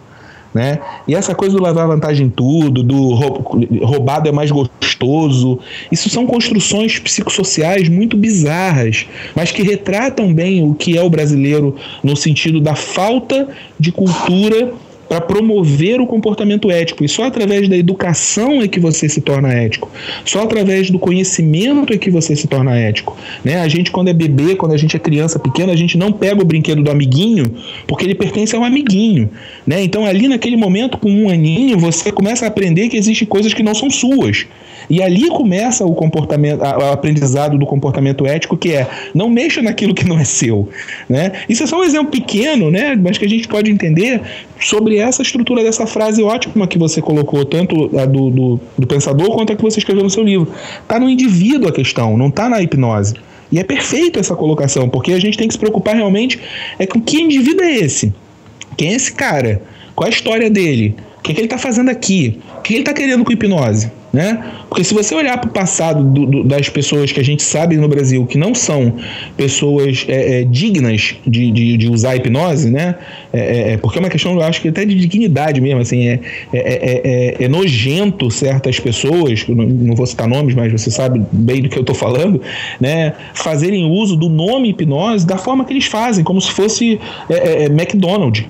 [0.55, 0.79] Né?
[1.07, 3.15] E essa coisa do levar vantagem em tudo, do
[3.85, 5.59] roubado é mais gostoso,
[5.93, 11.77] isso são construções psicossociais muito bizarras, mas que retratam bem o que é o brasileiro
[12.03, 14.73] no sentido da falta de cultura
[15.09, 17.05] para promover o comportamento ético.
[17.05, 19.91] E só através da educação é que você se torna ético.
[20.25, 23.17] Só através do conhecimento é que você se torna ético.
[23.45, 23.61] Né?
[23.61, 26.43] A gente, quando é bebê, quando a gente é criança pequena, a gente não pega
[26.43, 27.55] o brinquedo do amiguinho
[27.87, 29.31] porque ele pertence a um amiguinho.
[29.67, 29.83] Né?
[29.83, 33.63] Então, ali naquele momento, com um aninho, você começa a aprender que existem coisas que
[33.63, 34.47] não são suas.
[34.89, 39.95] E ali começa o comportamento, o aprendizado do comportamento ético, que é não mexa naquilo
[39.95, 40.69] que não é seu.
[41.09, 41.33] Né?
[41.49, 42.97] Isso é só um exemplo pequeno, né?
[42.97, 44.21] mas que a gente pode entender
[44.59, 49.31] sobre essa estrutura dessa frase ótima que você colocou, tanto a do, do, do pensador
[49.31, 50.53] quanto a que você escreveu no seu livro.
[50.83, 53.15] Está no indivíduo a questão, não está na hipnose.
[53.51, 56.39] E é perfeito essa colocação, porque a gente tem que se preocupar realmente
[56.79, 58.13] é com que indivíduo é esse?
[58.77, 59.63] Quem é esse cara?
[59.95, 60.95] Qual a história dele?
[61.19, 62.39] O que, é que ele está fazendo aqui?
[62.59, 63.91] O que ele está querendo com hipnose?
[64.11, 64.43] Né?
[64.71, 67.77] Porque se você olhar para o passado do, do, das pessoas que a gente sabe
[67.77, 68.95] no Brasil que não são
[69.37, 72.95] pessoas é, é, dignas de, de, de, usar a hipnose, né?
[73.31, 76.09] É, é, é porque é uma questão, eu acho que até de dignidade mesmo, assim,
[76.09, 76.21] é,
[76.55, 81.69] é, é nojento certas pessoas, não, não, vou citar nomes, mas você sabe bem do
[81.69, 82.41] que eu estou falando,
[82.81, 83.13] né?
[83.35, 86.99] Fazerem uso do nome hipnose da forma que eles fazem, como se fosse
[87.71, 88.47] McDonald's,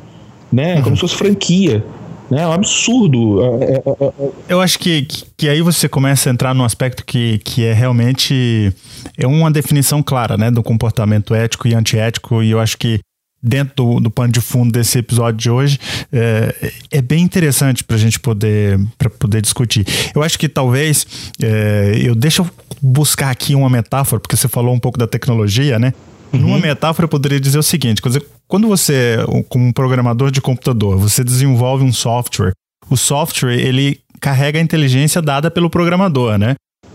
[0.53, 0.81] né?
[0.83, 1.83] Como se fosse franquia.
[2.31, 2.43] Né?
[2.43, 3.43] É um absurdo.
[3.43, 5.07] É, é, é, eu acho que,
[5.37, 8.72] que aí você começa a entrar num aspecto que, que é realmente
[9.16, 13.01] é uma definição clara né, do comportamento ético e antiético, e eu acho que
[13.43, 15.79] dentro do, do pano de fundo desse episódio de hoje
[16.12, 19.87] é, é bem interessante para a gente poder, pra poder discutir.
[20.14, 21.07] Eu acho que talvez
[21.43, 22.51] é, eu deixa eu
[22.83, 25.93] buscar aqui uma metáfora, porque você falou um pouco da tecnologia, né?
[26.33, 26.41] Uhum.
[26.41, 28.03] Numa metáfora, eu poderia dizer o seguinte:
[28.47, 29.16] quando você,
[29.49, 32.53] como um programador de computador, você desenvolve um software,
[32.91, 36.55] o software ele carrega a inteligência dada pelo programador, né?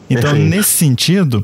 [0.09, 0.49] Então, Perfeito.
[0.49, 1.43] nesse sentido,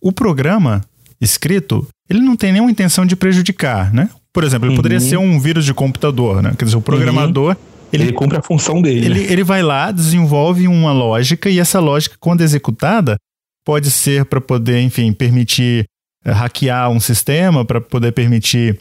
[0.00, 0.82] o programa
[1.20, 4.08] escrito, ele não tem nenhuma intenção de prejudicar, né?
[4.32, 4.76] Por exemplo, ele uhum.
[4.76, 6.54] poderia ser um vírus de computador, né?
[6.58, 7.50] Quer dizer, o programador.
[7.50, 7.76] Uhum.
[7.92, 9.06] Ele, ele cumpre a função dele.
[9.06, 13.16] Ele, ele vai lá, desenvolve uma lógica, e essa lógica, quando executada,
[13.64, 15.86] pode ser para poder, enfim, permitir é,
[16.26, 18.78] hackear um sistema para poder permitir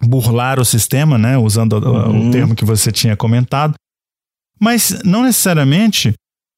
[0.00, 1.38] burlar o sistema, né?
[1.38, 2.28] Usando uhum.
[2.28, 3.74] o termo que você tinha comentado.
[4.60, 6.12] Mas não necessariamente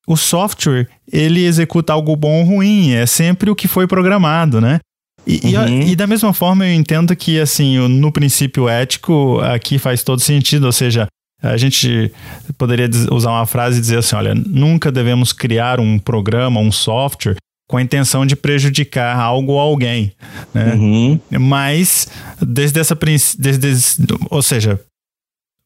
[0.06, 4.80] o software ele executa algo bom ou ruim, é sempre o que foi programado, né?
[5.26, 5.82] E, uhum.
[5.82, 10.20] e, e, da mesma forma eu entendo que assim no princípio ético aqui faz todo
[10.20, 11.06] sentido, ou seja,
[11.42, 12.12] a gente
[12.58, 17.36] poderia usar uma frase e dizer assim, olha, nunca devemos criar um programa, um software
[17.66, 20.12] com a intenção de prejudicar algo ou alguém,
[20.52, 20.74] né?
[20.74, 21.20] Uhum.
[21.40, 22.08] Mas
[22.40, 22.94] desde essa
[23.38, 23.68] desde,
[24.30, 24.78] ou seja,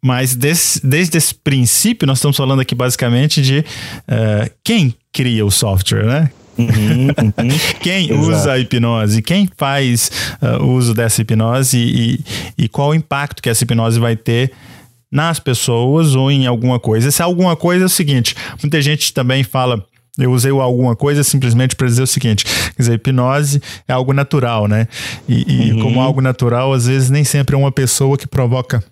[0.02, 5.50] mas desse, desde esse princípio nós estamos falando aqui basicamente de uh, quem cria o
[5.50, 6.30] software, né?
[6.56, 7.58] Uhum, uhum.
[7.80, 12.24] quem usa a hipnose, quem faz uh, uso dessa hipnose e,
[12.56, 14.52] e qual o impacto que essa hipnose vai ter
[15.10, 17.10] nas pessoas ou em alguma coisa.
[17.10, 19.84] Se alguma coisa é o seguinte, muita gente também fala
[20.18, 24.66] eu usei alguma coisa simplesmente para dizer o seguinte: quer dizer, hipnose é algo natural,
[24.66, 24.88] né?
[25.28, 25.82] E, e uhum.
[25.82, 28.82] como algo natural, às vezes nem sempre é uma pessoa que provoca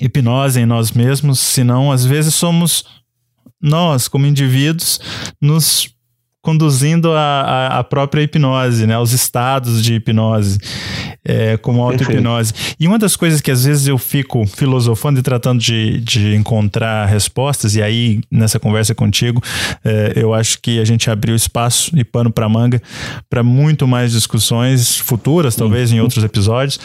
[0.00, 2.84] hipnose em nós mesmos, senão às vezes somos
[3.60, 5.00] nós, como indivíduos,
[5.40, 5.90] nos
[6.40, 8.98] conduzindo a, a, própria hipnose, né?
[8.98, 10.58] Os estados de hipnose,
[11.24, 12.54] é, como auto-hipnose.
[12.78, 17.06] E uma das coisas que às vezes eu fico filosofando e tratando de, de encontrar
[17.06, 19.42] respostas, e aí nessa conversa contigo,
[19.84, 22.80] é, eu acho que a gente abriu espaço e pano para manga
[23.28, 26.78] para muito mais discussões futuras, talvez em outros episódios,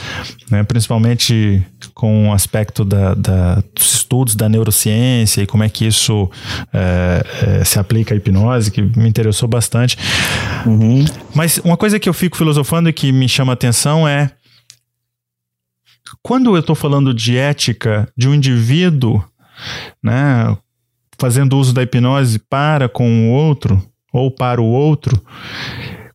[0.50, 0.64] né?
[0.64, 1.62] principalmente
[1.94, 6.30] com o aspecto da, da, dos estudos da neurociência e como é que isso
[6.74, 9.98] é, é se aplica à hipnose, que me interessou bastante.
[10.66, 11.06] Uhum.
[11.36, 14.32] Mas uma coisa que eu fico filosofando e que me chama atenção é
[16.22, 19.24] quando eu estou falando de ética de um indivíduo,
[20.02, 20.58] né,
[21.20, 23.82] fazendo uso da hipnose para com o outro
[24.12, 25.22] ou para o outro,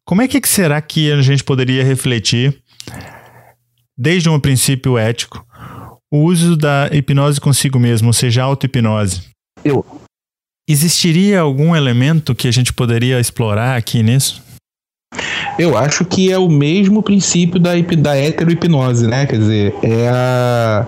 [0.05, 2.63] como é que será que a gente poderia refletir,
[3.97, 5.45] desde um princípio ético,
[6.11, 9.25] o uso da hipnose consigo mesmo, ou seja, auto-hipnose?
[9.65, 9.85] Eu,
[10.69, 14.43] Existiria algum elemento que a gente poderia explorar aqui nisso?
[15.59, 19.25] Eu acho que é o mesmo princípio da, da heterohipnose, né?
[19.25, 20.87] Quer dizer, é, a,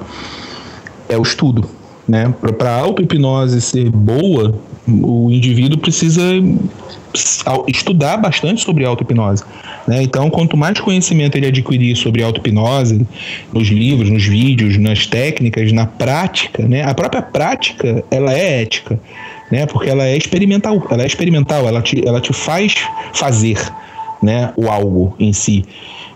[1.09, 1.67] é o estudo.
[2.07, 2.33] Né?
[2.59, 6.23] Para a auto-hipnose ser boa, o indivíduo precisa
[7.67, 9.45] estudar bastante sobre auto-hipnose.
[9.89, 10.03] Né?
[10.03, 13.07] Então, quanto mais conhecimento ele adquirir sobre auto-hipnose,
[13.53, 16.85] nos livros, nos vídeos, nas técnicas, na prática, né?
[16.85, 19.01] a própria prática ela é ética
[19.51, 19.67] né?
[19.67, 22.75] Porque ela é experimental, ela é experimental, ela te, ela te faz
[23.13, 23.59] fazer,
[24.23, 24.53] né?
[24.57, 25.65] O algo em si.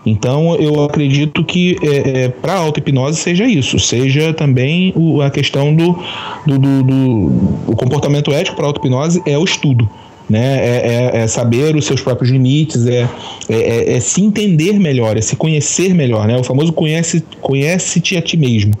[0.05, 5.31] Então, eu acredito que é, é, para a auto-hipnose seja isso, seja também o, a
[5.31, 5.97] questão do,
[6.45, 9.89] do, do, do comportamento ético para a auto-hipnose é o estudo.
[10.29, 10.57] Né?
[10.57, 13.07] É, é, é, saber os seus próprios limites, é,
[13.49, 16.27] é, é, é, se entender melhor, é se conhecer melhor.
[16.27, 16.37] Né?
[16.37, 18.73] O famoso conhece-te conhece a ti mesmo.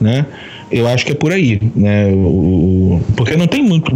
[0.00, 0.26] Né?
[0.70, 2.08] Eu acho que é por aí, né?
[2.12, 3.94] O, porque não tem muito,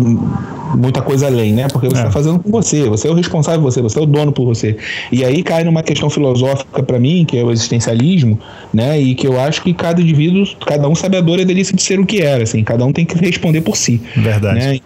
[0.76, 1.66] muita coisa além, né?
[1.68, 2.12] Porque você está é.
[2.12, 4.76] fazendo com você, você é o responsável por você, você é o dono por você.
[5.10, 8.38] E aí cai numa questão filosófica para mim, que é o existencialismo,
[8.72, 9.00] né?
[9.00, 11.74] E que eu acho que cada indivíduo, cada um sabe a dor e a delícia
[11.74, 12.62] de ser o que era, assim.
[12.62, 14.00] Cada um tem que responder por si.
[14.16, 14.58] Verdade.
[14.58, 14.80] Né?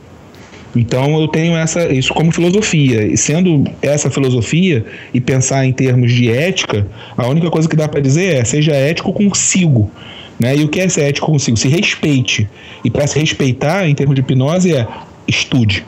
[0.77, 3.07] Então eu tenho essa, isso como filosofia.
[3.07, 7.87] E sendo essa filosofia e pensar em termos de ética, a única coisa que dá
[7.89, 9.91] para dizer é seja ético consigo.
[10.39, 10.57] Né?
[10.57, 11.57] E o que é ser ético consigo?
[11.57, 12.49] Se respeite.
[12.85, 14.87] E para se respeitar, em termos de hipnose, é
[15.27, 15.85] estude.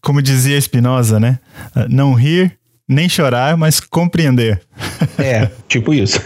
[0.00, 1.38] Como dizia Spinoza, né?
[1.88, 2.58] Não rir,
[2.88, 4.60] nem chorar, mas compreender.
[5.18, 6.20] É, tipo isso.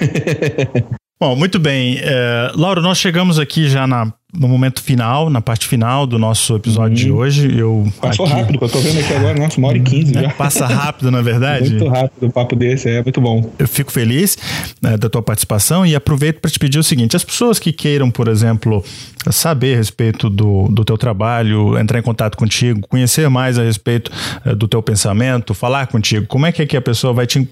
[1.20, 1.98] Bom, muito bem.
[2.00, 6.56] É, Laura, nós chegamos aqui já na no momento final, na parte final do nosso
[6.56, 7.18] episódio de uhum.
[7.18, 7.58] hoje.
[7.58, 8.34] Eu Passou aqui...
[8.34, 10.30] rápido, eu tô vendo aqui agora, nossa, uma hora e quinze é, já.
[10.30, 11.70] Passa rápido, na verdade.
[11.70, 13.50] muito rápido, um papo desse, é muito bom.
[13.58, 14.36] Eu fico feliz
[14.80, 18.10] né, da tua participação e aproveito para te pedir o seguinte: as pessoas que queiram,
[18.10, 18.84] por exemplo,
[19.30, 24.10] saber a respeito do, do teu trabalho, entrar em contato contigo, conhecer mais a respeito
[24.44, 27.48] uh, do teu pensamento, falar contigo, como é que, é que a pessoa vai te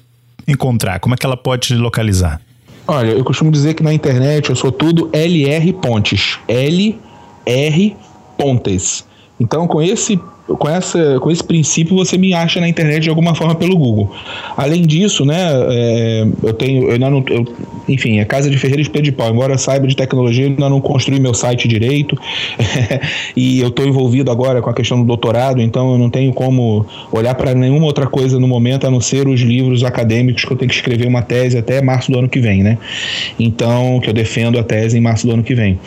[0.47, 1.01] encontrar?
[1.01, 2.40] Como é que ela pode te localizar?
[2.86, 6.39] Olha, eu costumo dizer que na internet eu sou tudo LR Pontes.
[6.47, 7.97] LR
[8.36, 9.06] Pontes.
[9.40, 13.35] Então, com esse com, essa, com esse princípio você me acha na internet de alguma
[13.35, 14.12] forma pelo Google.
[14.57, 15.37] Além disso, né,
[15.71, 17.45] é, eu tenho, eu ainda não, eu,
[17.89, 19.31] enfim, é Casa de Ferreira e Espelho de Pau.
[19.31, 22.16] Embora eu saiba de tecnologia, eu ainda não construí meu site direito
[23.35, 26.85] e eu estou envolvido agora com a questão do doutorado, então eu não tenho como
[27.11, 30.57] olhar para nenhuma outra coisa no momento a não ser os livros acadêmicos que eu
[30.57, 32.79] tenho que escrever uma tese até março do ano que vem, né?
[33.39, 35.79] Então, que eu defendo a tese em março do ano que vem.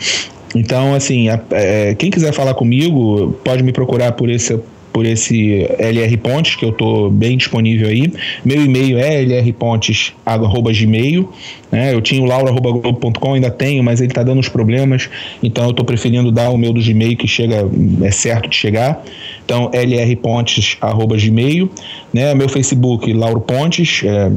[0.54, 4.58] Então, assim, a, é, quem quiser falar comigo, pode me procurar por esse
[4.98, 8.12] por esse LR Pontes, que eu estou bem disponível aí.
[8.44, 11.32] Meu e-mail é lrpontes.gmail.
[11.70, 11.94] Né?
[11.94, 15.08] Eu tinha o laura.globo.com, ainda tenho, mas ele está dando uns problemas,
[15.40, 17.64] então eu estou preferindo dar o meu do Gmail, que chega,
[18.02, 19.04] é certo de chegar.
[19.44, 21.70] Então, lrpontes.gmail.
[22.12, 22.34] Né?
[22.34, 24.32] Meu Facebook, Lauro Pontes, é,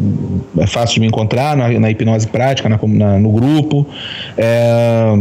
[0.62, 3.88] é, fácil de me encontrar na, na hipnose prática, na, na, no grupo.
[4.38, 5.16] É,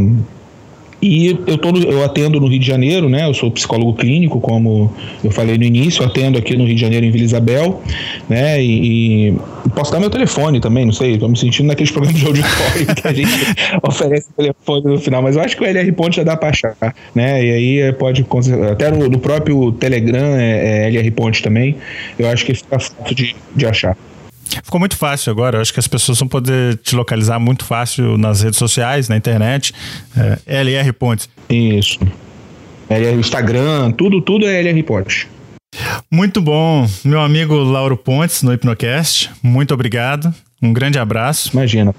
[1.03, 3.27] e eu, tô no, eu atendo no Rio de Janeiro, né?
[3.27, 4.93] Eu sou psicólogo clínico, como
[5.25, 7.83] eu falei no início, atendo aqui no Rio de Janeiro, em Vila Isabel,
[8.29, 8.63] né?
[8.63, 9.37] E, e
[9.75, 13.09] posso dar meu telefone também, não sei, estou me sentindo naqueles programas de auditório que
[13.09, 13.31] a gente
[13.83, 16.51] oferece o telefone no final, mas eu acho que o LR Ponte já dá para
[16.51, 16.77] achar,
[17.15, 17.45] né?
[17.45, 18.27] E aí é, pode,
[18.71, 21.77] até no, no próprio Telegram é, é LR Ponte também,
[22.19, 23.97] eu acho que fica fácil de, de achar.
[24.63, 25.59] Ficou muito fácil agora.
[25.59, 29.17] Eu acho que as pessoas vão poder te localizar muito fácil nas redes sociais, na
[29.17, 29.73] internet.
[30.47, 31.29] É, LR Pontes.
[31.49, 31.99] Isso.
[32.89, 35.27] LR Instagram, tudo, tudo é LR Pontes.
[36.11, 36.87] Muito bom.
[37.05, 39.31] Meu amigo Lauro Pontes, no Hipnocast.
[39.43, 40.35] Muito obrigado.
[40.61, 41.51] Um grande abraço.
[41.53, 41.95] Imagina.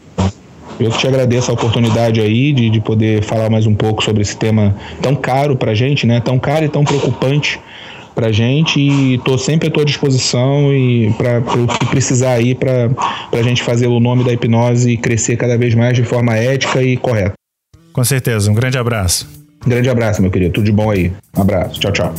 [0.80, 4.36] Eu te agradeço a oportunidade aí de, de poder falar mais um pouco sobre esse
[4.36, 6.20] tema tão caro pra gente, né?
[6.20, 7.60] Tão caro e tão preocupante
[8.14, 12.90] pra gente e tô sempre à tua disposição e para o que precisar aí para
[13.32, 16.98] a gente fazer o nome da hipnose crescer cada vez mais de forma ética e
[16.98, 17.34] correta.
[17.94, 19.28] Com certeza, um grande abraço.
[19.66, 20.54] Um grande abraço, meu querido.
[20.54, 21.12] Tudo de bom aí.
[21.38, 21.80] Um abraço.
[21.80, 22.14] Tchau, tchau.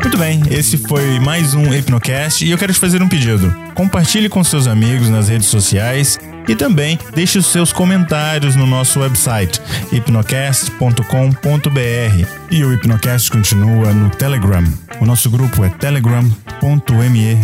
[0.00, 3.54] Muito bem, esse foi mais um Hipnocast e eu quero te fazer um pedido.
[3.74, 9.00] Compartilhe com seus amigos nas redes sociais e também deixe os seus comentários no nosso
[9.00, 9.60] website
[9.92, 12.26] hipnocast.com.br.
[12.50, 14.64] E o Hipnocast continua no Telegram.
[15.00, 17.38] O nosso grupo é telegram.me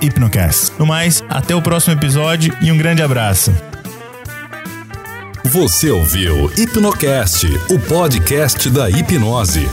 [0.00, 0.72] hipnocast.
[0.78, 3.52] No mais, até o próximo episódio e um grande abraço.
[5.44, 9.68] Você ouviu Hipnocast, o podcast da hipnose.